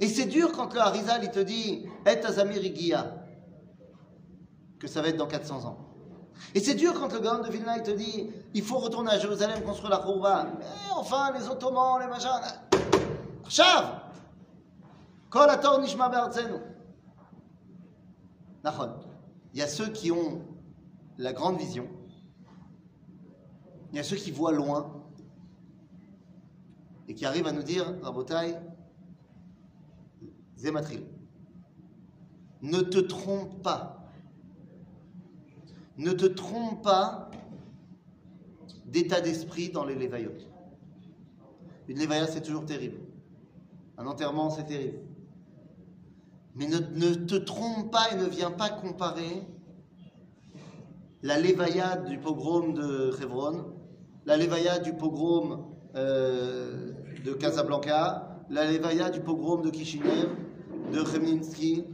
Et 0.00 0.08
c'est 0.08 0.26
dur 0.26 0.52
quand 0.52 0.72
le 0.72 0.80
Harizal 0.80 1.24
il 1.24 1.30
te 1.30 1.40
dit 1.40 1.86
Et 2.06 2.24
Azamir 2.24 2.64
Igia, 2.64 3.14
que 4.78 4.86
ça 4.86 5.02
va 5.02 5.08
être 5.08 5.16
dans 5.16 5.26
400 5.26 5.64
ans. 5.64 5.78
Et 6.54 6.60
c'est 6.60 6.74
dur 6.74 6.92
quand 6.94 7.12
le 7.12 7.18
Gaon 7.18 7.42
de 7.42 7.48
Vilna 7.48 7.78
il 7.78 7.82
te 7.82 7.90
dit 7.90 8.30
il 8.52 8.62
faut 8.62 8.76
retourner 8.76 9.10
à 9.10 9.18
Jérusalem 9.18 9.62
construire 9.62 9.90
la 9.90 9.98
Khouva. 9.98 10.46
Mais 10.58 10.66
enfin, 10.94 11.32
les 11.32 11.48
Ottomans, 11.48 11.98
les 11.98 12.06
machins. 12.06 12.28
Chav 13.48 14.00
Kol 15.30 15.48
Ator 15.48 15.80
Nishma. 15.80 16.10
Il 19.54 19.58
y 19.58 19.62
a 19.62 19.66
ceux 19.66 19.88
qui 19.88 20.12
ont 20.12 20.42
la 21.16 21.32
grande 21.32 21.56
vision. 21.56 21.88
Il 23.96 24.00
y 24.00 24.02
a 24.02 24.04
ceux 24.04 24.16
qui 24.16 24.30
voient 24.30 24.52
loin. 24.52 24.92
Et 27.08 27.14
qui 27.14 27.24
arrivent 27.24 27.46
à 27.46 27.52
nous 27.52 27.62
dire 27.62 27.94
Rabotai, 28.02 28.54
Zematril. 30.58 31.02
Ne 32.60 32.82
te 32.82 32.98
trompe 32.98 33.62
pas. 33.62 34.10
Ne 35.96 36.12
te 36.12 36.26
trompe 36.26 36.84
pas 36.84 37.30
d'état 38.84 39.22
d'esprit 39.22 39.70
dans 39.70 39.86
les 39.86 39.94
lévaillots. 39.94 40.36
Une 41.88 41.96
lévaïa, 41.96 42.26
c'est 42.26 42.42
toujours 42.42 42.66
terrible. 42.66 42.98
Un 43.96 44.06
enterrement, 44.06 44.50
c'est 44.50 44.64
terrible. 44.64 44.98
Mais 46.54 46.66
ne, 46.66 47.14
te 47.14 47.36
trompe 47.36 47.90
pas 47.90 48.12
et 48.12 48.16
ne 48.16 48.26
viens 48.26 48.50
pas 48.50 48.68
comparer 48.68 49.42
la 51.22 51.40
lévaïa 51.40 51.96
du 51.96 52.18
pogrom 52.18 52.74
de 52.74 53.16
Hebron, 53.22 53.75
la 54.26 54.36
lévaïa 54.36 54.80
du 54.80 54.92
pogrom 54.92 55.64
euh, 55.94 56.92
de 57.24 57.32
Casablanca, 57.32 58.42
la 58.50 58.70
lévaïa 58.70 59.08
du 59.08 59.20
pogrom 59.20 59.62
de 59.62 59.70
Kishinev, 59.70 60.28
de 60.92 61.02
Khmelnytsky. 61.02 61.84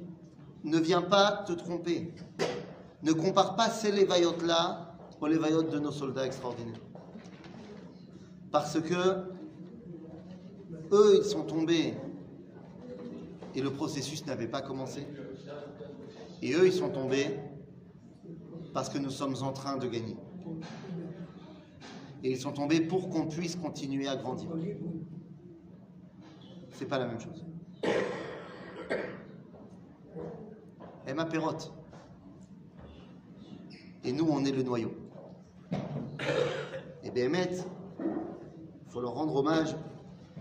Ne 0.64 0.78
viens 0.78 1.02
pas 1.02 1.44
te 1.46 1.52
tromper. 1.52 2.14
Ne 3.02 3.12
compare 3.12 3.56
pas 3.56 3.68
ces 3.68 3.92
lévaillotes-là 3.92 4.96
aux 5.20 5.26
lévaillotes 5.26 5.70
de 5.70 5.78
nos 5.78 5.90
soldats 5.90 6.24
extraordinaires. 6.24 6.80
Parce 8.50 8.80
que 8.80 9.24
eux, 10.92 11.16
ils 11.18 11.24
sont 11.24 11.42
tombés 11.42 11.94
et 13.54 13.60
le 13.60 13.70
processus 13.70 14.24
n'avait 14.26 14.46
pas 14.46 14.62
commencé. 14.62 15.06
Et 16.40 16.54
eux, 16.54 16.66
ils 16.66 16.72
sont 16.72 16.90
tombés 16.90 17.38
parce 18.72 18.88
que 18.88 18.98
nous 18.98 19.10
sommes 19.10 19.36
en 19.42 19.52
train 19.52 19.76
de 19.76 19.86
gagner. 19.86 20.16
Et 22.22 22.30
ils 22.30 22.38
sont 22.38 22.52
tombés 22.52 22.80
pour 22.80 23.10
qu'on 23.10 23.26
puisse 23.26 23.56
continuer 23.56 24.06
à 24.08 24.16
grandir. 24.16 24.50
C'est 26.72 26.86
pas 26.86 26.98
la 26.98 27.06
même 27.06 27.20
chose. 27.20 27.44
Emma 31.06 31.24
Perrotte. 31.24 31.72
Et 34.04 34.12
nous, 34.12 34.26
on 34.28 34.44
est 34.44 34.52
le 34.52 34.62
noyau. 34.62 34.92
Et 37.04 37.10
Béhémet, 37.10 37.50
il 38.00 38.90
faut 38.90 39.00
leur 39.00 39.14
rendre 39.14 39.34
hommage 39.36 39.74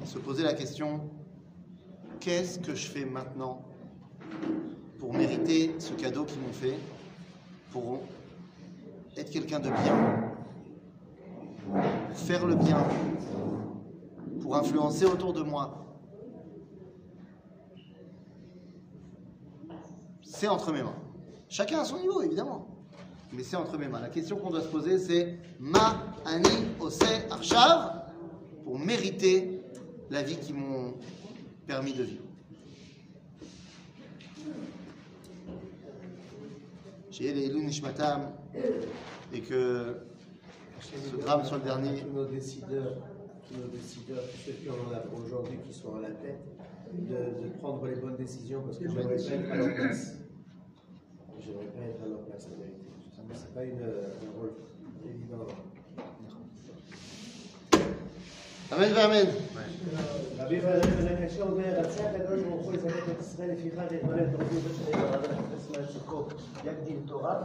et 0.02 0.06
se 0.06 0.20
poser 0.20 0.44
la 0.44 0.54
question 0.54 1.10
qu'est-ce 2.20 2.60
que 2.60 2.76
je 2.76 2.88
fais 2.88 3.06
maintenant 3.06 3.64
pour 5.00 5.14
mériter 5.14 5.76
ce 5.80 5.94
cadeau 5.94 6.24
qu'ils 6.26 6.40
m'ont 6.42 6.54
fait, 6.54 6.78
pour 7.72 8.02
être 9.18 9.32
quelqu'un 9.32 9.60
de 9.60 9.70
bien, 9.70 10.31
pour 12.12 12.20
faire 12.20 12.46
le 12.46 12.56
bien, 12.56 12.86
pour 14.42 14.58
influencer 14.58 15.06
autour 15.06 15.32
de 15.32 15.44
moi 15.44 15.78
C'est 20.22 20.50
entre 20.50 20.74
mes 20.74 20.84
mains. 20.84 20.96
Chacun 21.48 21.80
à 21.80 21.86
son 21.86 22.00
niveau, 22.00 22.22
évidemment. 22.22 22.68
Mais 23.32 23.44
c'est 23.44 23.56
entre 23.56 23.78
mes 23.78 23.88
mains. 23.88 24.02
La 24.02 24.10
question 24.10 24.36
qu'on 24.38 24.50
doit 24.50 24.62
se 24.62 24.68
poser, 24.68 24.98
c'est 24.98 25.38
Ma 25.60 26.04
ani 26.26 26.50
ose 26.82 27.00
arshav 27.30 28.02
pour 28.66 28.78
mériter 28.78 29.62
la 30.10 30.22
vie 30.24 30.36
qu'ils 30.38 30.56
m'ont 30.56 30.96
permis 31.66 31.94
de 31.94 32.04
vivre. 32.04 32.24
J'ai 37.10 37.34
les 37.34 37.54
Nishmatam 37.54 38.32
et 39.34 39.42
que 39.42 40.11
ce 40.81 41.17
drame 41.17 41.45
soit 41.45 41.59
le 41.59 41.65
dernier. 41.65 42.01
Tous 42.01 42.13
nos 42.13 42.25
décideurs, 42.27 42.95
tous 43.49 43.57
nos 43.59 43.69
décideurs, 43.69 44.23
tous 44.31 44.39
ceux 44.47 44.53
qui 44.53 44.71
en 44.71 44.75
ont 44.75 45.25
aujourd'hui, 45.25 45.59
qui 45.67 45.73
sont 45.73 45.97
à 45.97 46.01
la 46.01 46.11
tête, 46.11 46.41
de, 46.93 47.45
de 47.45 47.49
prendre 47.61 47.87
les 47.87 47.97
bonnes 47.97 48.17
décisions 48.17 48.63
parce 48.63 48.79
que 48.79 48.89
je 48.89 48.95
n'aimerais 48.95 49.17
pas 49.17 49.23
être 49.23 49.51
à 49.53 49.57
leur 49.57 49.75
place. 49.75 50.15
Je 51.41 51.51
n'aimerais 51.51 51.67
pas 51.67 51.83
être 51.83 52.03
à 52.05 52.09
leur 52.09 52.21
place, 52.21 52.47
en 52.47 52.57
vérité. 52.59 52.87
C'est 53.35 53.55
pas 53.55 53.65
une, 53.65 53.83
un 53.83 54.39
rôle 54.39 54.53
évident. 55.05 55.47
Amen, 58.73 58.93
amen. 58.99 59.27
רבי 60.39 60.61
פרנק 60.61 60.85
בן 60.85 61.25
הקשה 61.25 61.43
אומר, 61.43 61.81
רצה 61.81 62.11
הקדוש 62.11 62.41
ברוך 62.41 62.65
הוא 62.65 62.73
לזכת 62.73 63.09
את 63.13 63.21
ישראל 63.21 63.51
לפיכך 63.53 63.83
יתמלא 63.93 64.23
את 64.23 64.35
רבי 64.35 64.57
ושני 64.57 65.03
ורבי 65.03 65.27
ישראל 65.57 65.87
צדקו 65.87 66.27
יקדים 66.65 67.03
תורה 67.07 67.43